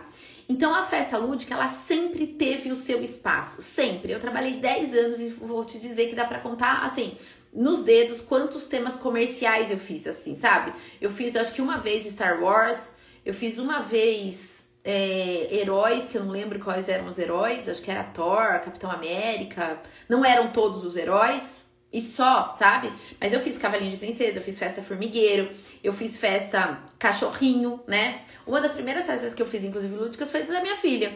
Então 0.48 0.74
a 0.74 0.84
festa 0.84 1.16
lúdica, 1.16 1.54
ela 1.54 1.68
sempre 1.68 2.26
teve 2.26 2.70
o 2.70 2.76
seu 2.76 3.02
espaço, 3.02 3.62
sempre. 3.62 4.12
Eu 4.12 4.20
trabalhei 4.20 4.54
10 4.54 4.94
anos 4.94 5.20
e 5.20 5.28
vou 5.28 5.64
te 5.64 5.78
dizer 5.78 6.08
que 6.08 6.14
dá 6.14 6.24
para 6.24 6.40
contar 6.40 6.84
assim, 6.84 7.16
nos 7.52 7.82
dedos 7.82 8.20
quantos 8.20 8.64
temas 8.66 8.96
comerciais 8.96 9.70
eu 9.70 9.78
fiz 9.78 10.06
assim, 10.06 10.34
sabe? 10.34 10.72
Eu 11.00 11.10
fiz 11.10 11.36
acho 11.36 11.54
que 11.54 11.62
uma 11.62 11.78
vez 11.78 12.06
Star 12.06 12.42
Wars, 12.42 12.94
eu 13.24 13.32
fiz 13.34 13.58
uma 13.58 13.80
vez 13.80 14.62
é, 14.84 15.48
heróis, 15.54 16.08
que 16.08 16.16
eu 16.16 16.24
não 16.24 16.32
lembro 16.32 16.58
quais 16.60 16.88
eram 16.88 17.06
os 17.06 17.18
heróis, 17.18 17.68
acho 17.68 17.82
que 17.82 17.90
era 17.90 18.04
Thor, 18.04 18.60
Capitão 18.60 18.90
América, 18.90 19.80
não 20.08 20.24
eram 20.24 20.48
todos 20.48 20.84
os 20.84 20.96
heróis, 20.96 21.62
e 21.92 22.00
só, 22.00 22.50
sabe? 22.52 22.90
Mas 23.20 23.32
eu 23.32 23.40
fiz 23.40 23.58
Cavalinho 23.58 23.90
de 23.90 23.98
Princesa, 23.98 24.38
eu 24.38 24.42
fiz 24.42 24.58
festa 24.58 24.80
formigueiro, 24.80 25.50
eu 25.85 25.92
fiz 25.92 26.16
festa 26.16 26.78
cachorrinho, 26.98 27.83
né? 27.87 28.22
Uma 28.46 28.61
das 28.61 28.72
primeiras 28.72 29.07
festas 29.07 29.35
que 29.35 29.42
eu 29.42 29.46
fiz, 29.46 29.62
inclusive 29.62 29.94
lúdicas, 29.94 30.30
foi 30.30 30.42
da 30.44 30.62
minha 30.62 30.76
filha. 30.76 31.12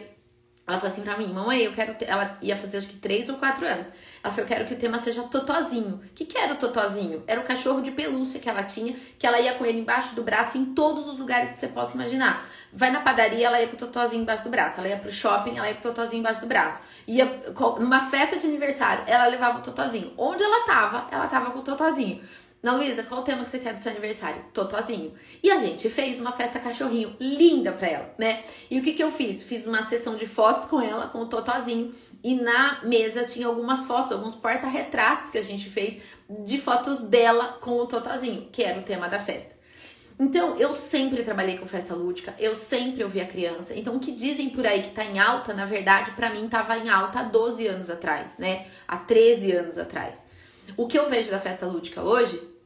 Ela 0.67 0.77
falou 0.77 0.91
assim 0.91 1.01
pra 1.01 1.17
mim, 1.17 1.27
mamãe, 1.27 1.61
eu 1.63 1.71
quero. 1.73 1.95
Ela 2.05 2.37
ia 2.41 2.55
fazer 2.55 2.77
acho 2.77 2.89
que 2.89 2.97
3 2.97 3.29
ou 3.29 3.37
4 3.37 3.65
anos. 3.65 3.87
Ela 4.27 4.33
falou, 4.33 4.49
eu 4.49 4.55
quero 4.55 4.65
que 4.65 4.73
o 4.73 4.77
tema 4.77 4.99
seja 4.99 5.23
Totozinho. 5.23 6.01
O 6.03 6.13
que, 6.13 6.25
que 6.25 6.37
era 6.37 6.53
o 6.53 6.57
Totozinho? 6.57 7.23
Era 7.25 7.39
o 7.39 7.43
cachorro 7.43 7.81
de 7.81 7.91
pelúcia 7.91 8.39
que 8.39 8.49
ela 8.49 8.61
tinha, 8.63 8.93
que 9.17 9.25
ela 9.25 9.39
ia 9.39 9.53
com 9.53 9.65
ele 9.65 9.79
embaixo 9.79 10.15
do 10.15 10.21
braço 10.21 10.57
em 10.57 10.65
todos 10.65 11.07
os 11.07 11.17
lugares 11.17 11.51
que 11.51 11.59
você 11.59 11.67
possa 11.67 11.95
imaginar. 11.95 12.45
Vai 12.73 12.91
na 12.91 12.99
padaria, 12.99 13.47
ela 13.47 13.61
ia 13.61 13.67
com 13.67 13.75
o 13.75 13.79
Totozinho 13.79 14.23
embaixo 14.23 14.43
do 14.43 14.49
braço. 14.49 14.79
Ela 14.79 14.89
ia 14.89 14.97
pro 14.97 15.09
shopping, 15.09 15.57
ela 15.57 15.67
ia 15.67 15.75
com 15.75 15.79
o 15.79 15.93
Totozinho 15.93 16.19
embaixo 16.19 16.41
do 16.41 16.47
braço. 16.47 16.81
Ia 17.07 17.41
numa 17.79 18.01
festa 18.09 18.37
de 18.37 18.45
aniversário, 18.45 19.03
ela 19.07 19.27
levava 19.27 19.59
o 19.59 19.61
Totozinho. 19.61 20.13
Onde 20.17 20.43
ela 20.43 20.65
tava, 20.65 21.07
ela 21.09 21.27
tava 21.27 21.51
com 21.51 21.59
o 21.59 21.63
Totozinho. 21.63 22.21
Na 22.67 22.75
Luísa, 22.75 23.01
qual 23.03 23.21
o 23.21 23.23
tema 23.23 23.45
que 23.45 23.49
você 23.49 23.59
quer 23.59 23.73
do 23.73 23.79
seu 23.79 23.93
aniversário? 23.93 24.43
Totozinho. 24.53 25.13
E 25.41 25.49
a 25.49 25.57
gente 25.57 25.89
fez 25.89 26.19
uma 26.19 26.33
festa 26.33 26.59
cachorrinho 26.59 27.15
linda 27.17 27.71
pra 27.71 27.87
ela, 27.87 28.13
né? 28.17 28.43
E 28.69 28.77
o 28.77 28.83
que 28.83 28.91
que 28.91 29.01
eu 29.01 29.09
fiz? 29.09 29.41
Fiz 29.41 29.65
uma 29.65 29.85
sessão 29.85 30.17
de 30.17 30.27
fotos 30.27 30.65
com 30.65 30.81
ela, 30.81 31.07
com 31.07 31.19
o 31.19 31.27
Totozinho. 31.27 31.95
E 32.21 32.35
na 32.35 32.81
mesa 32.83 33.23
tinha 33.23 33.47
algumas 33.47 33.85
fotos, 33.85 34.11
alguns 34.11 34.35
porta-retratos 34.35 35.29
que 35.29 35.37
a 35.37 35.41
gente 35.41 35.69
fez 35.69 36.01
de 36.41 36.59
fotos 36.59 37.03
dela 37.03 37.57
com 37.61 37.79
o 37.79 37.87
Totozinho, 37.87 38.49
que 38.51 38.61
era 38.61 38.81
o 38.81 38.83
tema 38.83 39.07
da 39.07 39.17
festa. 39.17 39.55
Então, 40.19 40.57
eu 40.57 40.73
sempre 40.73 41.23
trabalhei 41.23 41.57
com 41.57 41.65
festa 41.65 41.95
lúdica, 41.95 42.35
eu 42.37 42.53
sempre 42.53 43.01
ouvi 43.01 43.21
a 43.21 43.25
criança. 43.25 43.73
Então, 43.77 43.95
o 43.95 43.99
que 44.01 44.11
dizem 44.11 44.49
por 44.49 44.67
aí 44.67 44.81
que 44.81 44.91
tá 44.91 45.05
em 45.05 45.19
alta, 45.19 45.53
na 45.53 45.65
verdade, 45.65 46.11
para 46.11 46.29
mim 46.31 46.49
tava 46.49 46.77
em 46.77 46.89
alta 46.89 47.21
há 47.21 47.23
12 47.23 47.65
anos 47.65 47.89
atrás, 47.89 48.37
né? 48.37 48.65
Há 48.85 48.97
13 48.97 49.53
anos 49.53 49.77
atrás. 49.77 50.19
O 50.75 50.85
que 50.85 50.99
eu 50.99 51.09
vejo 51.09 51.31
da 51.31 51.39
festa 51.39 51.65
lúdica 51.65 52.01
hoje 52.01 52.56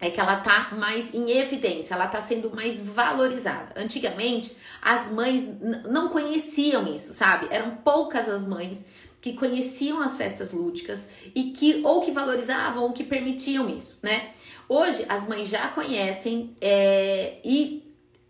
é 0.00 0.10
que 0.10 0.20
ela 0.20 0.36
tá 0.36 0.68
mais 0.72 1.12
em 1.12 1.30
evidência, 1.30 1.94
ela 1.94 2.06
tá 2.06 2.20
sendo 2.20 2.54
mais 2.54 2.80
valorizada. 2.80 3.72
Antigamente, 3.76 4.56
as 4.80 5.10
mães 5.10 5.48
não 5.90 6.08
conheciam 6.08 6.94
isso, 6.94 7.12
sabe? 7.12 7.48
Eram 7.50 7.76
poucas 7.76 8.28
as 8.28 8.46
mães 8.46 8.84
que 9.20 9.32
conheciam 9.32 10.00
as 10.00 10.16
festas 10.16 10.52
lúdicas 10.52 11.08
e 11.34 11.50
que 11.50 11.82
ou 11.84 12.00
que 12.00 12.12
valorizavam 12.12 12.84
ou 12.84 12.92
que 12.92 13.02
permitiam 13.02 13.68
isso, 13.68 13.98
né? 14.00 14.30
Hoje 14.68 15.04
as 15.08 15.26
mães 15.26 15.48
já 15.48 15.68
conhecem 15.68 16.56
é, 16.60 17.38
e 17.44 17.82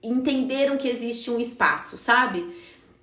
entenderam 0.03 0.77
que 0.79 0.89
existe 0.89 1.31
um 1.31 1.39
espaço, 1.39 1.99
sabe? 1.99 2.49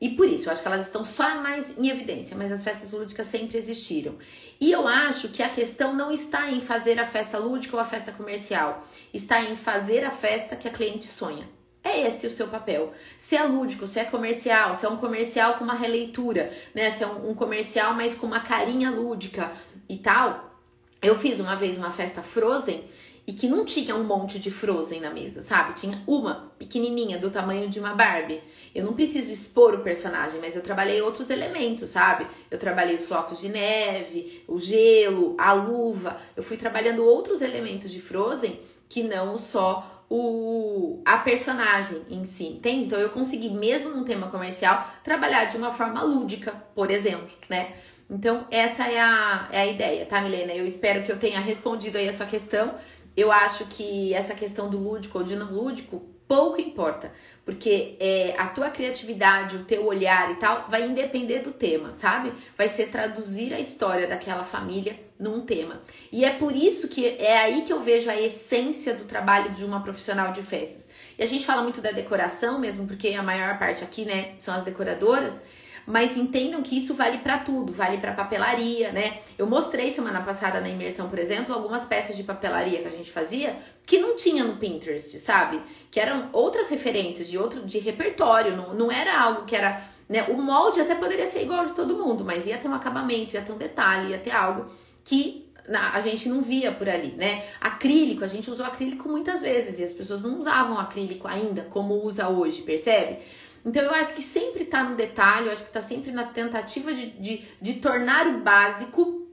E 0.06 0.10
por 0.10 0.30
isso, 0.30 0.48
eu 0.48 0.52
acho 0.52 0.62
que 0.62 0.68
elas 0.68 0.86
estão 0.86 1.04
só 1.04 1.41
mais 1.41 1.76
em 1.80 1.89
evidência, 1.89 2.38
mas 2.38 2.52
as 2.52 2.63
festas 2.63 2.91
lúdicas 2.91 3.26
sempre 3.26 3.58
existiram. 3.58 4.13
E 4.62 4.72
eu 4.72 4.88
acho 4.88 5.30
que 5.30 5.41
a 5.41 5.50
questão 5.50 5.96
não 5.96 6.12
está 6.12 6.52
em 6.52 6.62
fazer 6.62 7.00
a 7.00 7.08
festa 7.08 7.39
lúdica 7.39 7.76
ou 7.76 7.82
a 7.82 7.86
festa 7.86 8.12
comercial, 8.12 8.88
está 9.12 9.41
em 9.41 9.56
fazer 9.56 10.06
a 10.06 10.12
festa 10.12 10.56
que 10.56 10.68
a 10.68 10.72
cliente 10.72 11.06
sonha. 11.06 11.50
É 11.84 12.02
esse 12.02 12.28
o 12.28 12.30
seu 12.30 12.48
papel. 12.48 12.94
Se 13.18 13.36
é 13.36 13.41
lúdico, 13.46 13.88
se 13.88 14.00
é 14.00 14.06
comercial, 14.06 14.76
se 14.76 14.86
é 14.86 14.89
um 14.89 14.98
comercial 14.98 15.56
com 15.56 15.63
uma 15.63 15.74
releitura, 15.74 16.54
né? 16.76 16.91
Se 16.91 17.04
é 17.04 17.08
um, 17.08 17.32
um 17.32 17.34
comercial, 17.34 17.96
mas 17.96 18.13
com 18.13 18.28
uma 18.28 18.41
carinha 18.41 18.91
lúdica 18.91 19.52
e 19.89 19.98
tal. 19.98 20.56
Eu 21.02 21.15
fiz 21.15 21.39
uma 21.39 21.56
vez 21.56 21.80
uma 21.80 21.89
festa 21.89 22.22
Frozen 22.22 22.84
e 23.28 23.34
que 23.34 23.48
não 23.48 23.66
tinha 23.66 23.96
um 23.96 24.04
monte 24.04 24.38
de 24.38 24.52
Frozen 24.52 25.02
na 25.02 25.10
mesa, 25.10 25.42
sabe? 25.42 25.74
Tinha 25.74 26.02
uma 26.06 26.54
pequenininha 26.60 27.18
do 27.18 27.32
tamanho 27.32 27.70
de 27.70 27.80
uma 27.80 27.94
Barbie. 27.96 28.42
Eu 28.74 28.86
não 28.86 28.94
preciso 28.94 29.32
expor 29.32 29.74
o 29.74 29.80
personagem, 29.80 30.40
mas 30.40 30.56
eu 30.56 30.62
trabalhei 30.62 31.02
outros 31.02 31.32
elementos, 31.32 31.90
sabe? 31.90 32.28
Eu 32.52 32.60
trabalhei 32.60 32.96
os 32.96 33.06
flocos 33.06 33.42
de 33.42 33.50
neve, 33.50 34.44
o 34.48 34.60
gelo, 34.60 35.36
a 35.40 35.54
luva. 35.54 36.18
Eu 36.36 36.44
fui 36.44 36.56
trabalhando 36.56 37.04
outros 37.04 37.42
elementos 37.42 37.92
de 37.92 38.00
Frozen 38.00 38.60
que 38.88 39.02
não 39.02 39.38
só 39.38 40.04
o 40.08 41.02
a 41.04 41.18
personagem 41.18 42.04
em 42.10 42.26
si, 42.26 42.46
entende? 42.46 42.86
Então 42.86 43.00
eu 43.00 43.10
consegui 43.10 43.50
mesmo 43.50 43.90
num 43.90 44.04
tema 44.04 44.28
comercial 44.30 44.88
trabalhar 45.04 45.46
de 45.46 45.58
uma 45.58 45.72
forma 45.72 46.04
lúdica, 46.04 46.52
por 46.76 46.92
exemplo, 46.92 47.30
né? 47.50 47.74
Então 48.08 48.46
essa 48.52 48.88
é 48.88 49.00
a, 49.00 49.50
é 49.52 49.62
a 49.62 49.66
ideia, 49.66 50.06
tá, 50.06 50.22
Milena? 50.22 50.54
Eu 50.54 50.66
espero 50.66 51.04
que 51.04 51.12
eu 51.12 51.18
tenha 51.18 51.40
respondido 51.40 51.98
aí 51.98 52.08
a 52.08 52.14
sua 52.14 52.28
questão. 52.28 52.76
Eu 53.15 53.32
acho 53.32 53.65
que 53.65 54.13
essa 54.13 54.34
questão 54.34 54.69
do 54.69 54.78
lúdico 54.78 55.17
ou 55.17 55.23
de 55.23 55.36
não 55.36 55.54
lúdico 55.54 56.15
pouco 56.28 56.60
importa, 56.60 57.12
porque 57.43 57.95
é, 57.99 58.34
a 58.38 58.47
tua 58.47 58.69
criatividade, 58.69 59.56
o 59.56 59.63
teu 59.63 59.86
olhar 59.86 60.32
e 60.32 60.36
tal, 60.36 60.65
vai 60.67 60.86
independer 60.86 61.43
do 61.43 61.54
tema, 61.54 61.93
sabe? 61.93 62.34
Vai 62.58 62.67
ser 62.67 62.88
traduzir 62.88 63.54
a 63.54 63.60
história 63.60 64.08
daquela 64.08 64.43
família 64.43 64.99
num 65.19 65.41
tema. 65.41 65.82
E 66.12 66.25
é 66.25 66.32
por 66.32 66.56
isso 66.56 66.88
que 66.88 67.08
é 67.08 67.38
aí 67.38 67.62
que 67.62 67.71
eu 67.71 67.80
vejo 67.82 68.10
a 68.10 68.19
essência 68.19 68.95
do 68.95 69.06
trabalho 69.06 69.51
de 69.51 69.63
uma 69.63 69.82
profissional 69.82 70.32
de 70.32 70.41
festas. 70.41 70.88
E 71.17 71.23
a 71.23 71.28
gente 71.28 71.45
fala 71.45 71.62
muito 71.62 71.80
da 71.80 71.91
decoração 71.91 72.60
mesmo, 72.60 72.88
porque 72.88 73.10
a 73.10 73.23
maior 73.23 73.58
parte 73.58 73.84
aqui, 73.84 74.04
né, 74.04 74.34
são 74.39 74.54
as 74.54 74.63
decoradoras 74.63 75.41
mas 75.86 76.17
entendam 76.17 76.62
que 76.62 76.78
isso 76.78 76.93
vale 76.93 77.19
para 77.19 77.38
tudo, 77.38 77.71
vale 77.71 77.98
para 77.98 78.13
papelaria, 78.13 78.91
né? 78.91 79.19
Eu 79.38 79.45
mostrei 79.45 79.91
semana 79.93 80.21
passada 80.21 80.60
na 80.60 80.69
imersão, 80.69 81.08
por 81.08 81.19
exemplo, 81.19 81.54
algumas 81.54 81.84
peças 81.84 82.17
de 82.17 82.24
papelaria 82.24 82.82
que 82.82 82.88
a 82.88 82.91
gente 82.91 83.12
fazia 83.12 83.56
que 83.86 84.00
não 84.00 84.15
tinha 84.15 84.43
no 84.43 84.58
Pinterest, 84.58 85.19
sabe? 85.19 85.62
Que 85.91 86.00
eram 86.00 86.30
outras 86.34 86.69
referências 86.69 87.28
de 87.28 87.38
outro 87.38 87.62
de 87.62 87.78
repertório, 87.78 88.58
não, 88.58 88.74
não 88.74 88.91
era 88.91 89.19
algo 89.19 89.45
que 89.45 89.56
era, 89.56 89.84
né? 90.10 90.24
O 90.24 90.41
molde 90.41 90.82
até 90.82 90.95
poderia 90.95 91.28
ser 91.28 91.43
igual 91.43 91.65
de 91.65 91.74
todo 91.74 91.98
mundo, 91.98 92.26
mas 92.26 92.48
ia 92.48 92.58
ter 92.58 92.67
um 92.67 92.74
acabamento, 92.74 93.36
ia 93.36 93.41
ter 93.41 93.52
um 93.52 93.58
detalhe, 93.58 94.12
ia 94.12 94.17
ter 94.17 94.32
algo 94.32 94.69
que 95.04 95.45
a 95.67 96.00
gente 96.00 96.30
não 96.30 96.41
via 96.41 96.71
por 96.71 96.88
ali, 96.88 97.12
né? 97.12 97.43
Acrílico, 97.60 98.24
a 98.24 98.28
gente 98.28 98.50
usou 98.50 98.65
acrílico 98.65 99.10
muitas 99.10 99.41
vezes 99.41 99.80
e 99.80 99.84
as 99.84 99.91
pessoas 99.91 100.21
não 100.21 100.39
usavam 100.39 100.80
acrílico 100.80 101.28
ainda 101.28 101.63
como 101.63 102.04
usa 102.04 102.28
hoje, 102.28 102.62
percebe? 102.62 103.19
Então 103.65 103.82
eu 103.82 103.93
acho 103.93 104.13
que 104.13 104.21
sempre 104.21 104.63
tá 104.63 104.84
no 104.84 104.95
detalhe, 104.95 105.47
eu 105.47 105.51
acho 105.51 105.63
que 105.63 105.71
tá 105.71 105.82
sempre 105.82 106.12
na 106.12 106.25
tentativa 106.25 106.93
de, 106.93 107.08
de, 107.19 107.43
de 107.60 107.73
tornar 107.73 108.28
o 108.28 108.41
básico 108.41 109.25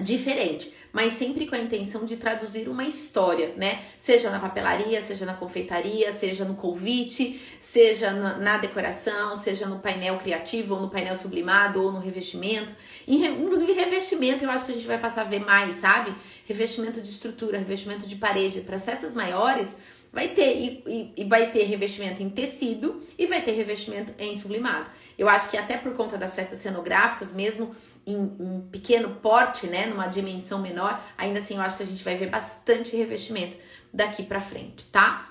diferente, 0.00 0.72
mas 0.92 1.14
sempre 1.14 1.46
com 1.46 1.54
a 1.54 1.58
intenção 1.58 2.04
de 2.04 2.16
traduzir 2.16 2.68
uma 2.68 2.84
história, 2.84 3.54
né? 3.56 3.82
Seja 3.98 4.30
na 4.30 4.38
papelaria, 4.38 5.02
seja 5.02 5.24
na 5.24 5.34
confeitaria, 5.34 6.12
seja 6.12 6.44
no 6.44 6.54
convite, 6.54 7.40
seja 7.60 8.10
na, 8.10 8.36
na 8.38 8.58
decoração, 8.58 9.36
seja 9.36 9.66
no 9.66 9.78
painel 9.78 10.18
criativo, 10.18 10.74
ou 10.74 10.80
no 10.80 10.90
painel 10.90 11.16
sublimado, 11.16 11.82
ou 11.82 11.92
no 11.92 12.00
revestimento. 12.00 12.74
Inclusive, 13.06 13.72
revestimento 13.72 14.44
eu 14.44 14.50
acho 14.50 14.64
que 14.64 14.72
a 14.72 14.74
gente 14.74 14.86
vai 14.86 14.98
passar 14.98 15.22
a 15.22 15.24
ver 15.24 15.40
mais, 15.40 15.76
sabe? 15.76 16.12
Revestimento 16.46 17.00
de 17.00 17.10
estrutura, 17.10 17.58
revestimento 17.58 18.06
de 18.06 18.16
parede. 18.16 18.60
Para 18.62 18.76
as 18.76 18.84
festas 18.84 19.14
maiores, 19.14 19.76
Vai 20.12 20.28
ter, 20.28 20.56
e, 20.56 20.82
e, 20.86 21.12
e, 21.18 21.24
vai 21.24 21.50
ter 21.50 21.62
revestimento 21.64 22.20
em 22.20 22.28
tecido 22.28 23.00
e 23.16 23.26
vai 23.26 23.40
ter 23.42 23.52
revestimento 23.52 24.12
em 24.18 24.34
sublimado. 24.34 24.90
Eu 25.16 25.28
acho 25.28 25.48
que 25.48 25.56
até 25.56 25.76
por 25.76 25.94
conta 25.94 26.18
das 26.18 26.34
festas 26.34 26.58
cenográficas, 26.58 27.32
mesmo 27.32 27.76
em, 28.04 28.66
pequeno 28.72 29.10
porte, 29.22 29.68
né, 29.68 29.86
numa 29.86 30.08
dimensão 30.08 30.58
menor, 30.58 31.00
ainda 31.16 31.38
assim 31.38 31.54
eu 31.54 31.60
acho 31.60 31.76
que 31.76 31.84
a 31.84 31.86
gente 31.86 32.02
vai 32.02 32.16
ver 32.16 32.28
bastante 32.28 32.96
revestimento 32.96 33.56
daqui 33.92 34.24
para 34.24 34.40
frente, 34.40 34.84
tá? 34.86 35.30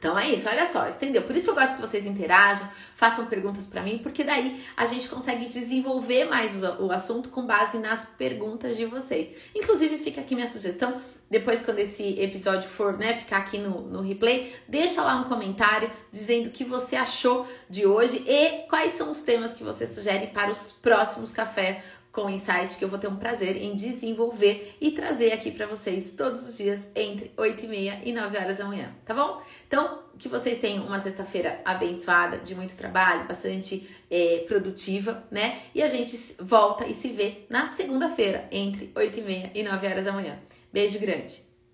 Então 0.00 0.18
é 0.18 0.30
isso, 0.30 0.48
olha 0.48 0.66
só, 0.72 0.88
entendeu? 0.88 1.22
Por 1.22 1.36
isso 1.36 1.44
que 1.44 1.50
eu 1.50 1.54
gosto 1.54 1.76
que 1.76 1.82
vocês 1.82 2.06
interajam, 2.06 2.66
façam 2.96 3.26
perguntas 3.26 3.66
para 3.66 3.82
mim, 3.82 3.98
porque 3.98 4.24
daí 4.24 4.64
a 4.74 4.86
gente 4.86 5.06
consegue 5.06 5.46
desenvolver 5.46 6.24
mais 6.24 6.56
o, 6.64 6.86
o, 6.86 6.90
assunto 6.90 7.28
com 7.28 7.44
base 7.44 7.78
nas 7.78 8.06
perguntas 8.06 8.78
de 8.78 8.86
vocês. 8.86 9.28
Inclusive, 9.54 9.98
fica 9.98 10.22
aqui 10.22 10.34
minha 10.34 10.46
sugestão, 10.46 11.02
depois 11.30 11.62
quando 11.62 11.78
esse 11.78 12.20
episódio 12.20 12.68
for, 12.68 12.98
né, 12.98 13.14
ficar 13.14 13.38
aqui 13.38 13.58
no, 13.58 13.82
no 13.82 14.02
replay, 14.02 14.52
deixa 14.66 15.00
lá 15.02 15.16
um 15.16 15.24
comentário 15.24 15.88
dizendo 16.10 16.48
o 16.48 16.50
que 16.50 16.64
você 16.64 16.96
achou 16.96 17.46
de 17.68 17.86
hoje 17.86 18.24
e 18.26 18.66
quais 18.68 18.94
são 18.94 19.10
os 19.10 19.20
temas 19.20 19.54
que 19.54 19.62
você 19.62 19.86
sugere 19.86 20.26
para 20.26 20.50
os 20.50 20.72
próximos 20.72 21.32
café 21.32 21.84
com 22.12 22.28
insight 22.28 22.76
que 22.76 22.84
eu 22.84 22.88
vou 22.88 22.98
ter 22.98 23.06
um 23.06 23.16
prazer 23.16 23.56
em 23.56 23.76
desenvolver 23.76 24.76
e 24.80 24.90
trazer 24.90 25.32
aqui 25.32 25.50
para 25.50 25.66
vocês 25.66 26.10
todos 26.10 26.48
os 26.48 26.56
dias 26.56 26.86
entre 26.94 27.30
8 27.36 27.64
e 27.64 27.68
meia 27.68 28.00
e 28.04 28.12
9 28.12 28.36
horas 28.36 28.58
da 28.58 28.64
manhã, 28.64 28.90
tá 29.04 29.14
bom? 29.14 29.40
Então, 29.66 30.02
que 30.18 30.28
vocês 30.28 30.58
tenham 30.58 30.84
uma 30.84 30.98
sexta-feira 30.98 31.60
abençoada, 31.64 32.38
de 32.38 32.54
muito 32.54 32.76
trabalho, 32.76 33.28
bastante 33.28 33.88
é, 34.10 34.44
produtiva, 34.46 35.22
né? 35.30 35.62
E 35.74 35.82
a 35.82 35.88
gente 35.88 36.18
volta 36.40 36.86
e 36.86 36.92
se 36.92 37.08
vê 37.08 37.46
na 37.48 37.68
segunda-feira 37.68 38.46
entre 38.50 38.90
8 38.94 39.18
e 39.18 39.22
meia 39.22 39.50
e 39.54 39.62
9 39.62 39.86
horas 39.86 40.04
da 40.04 40.12
manhã. 40.12 40.36
Beijo 40.72 40.98
grande! 40.98 41.49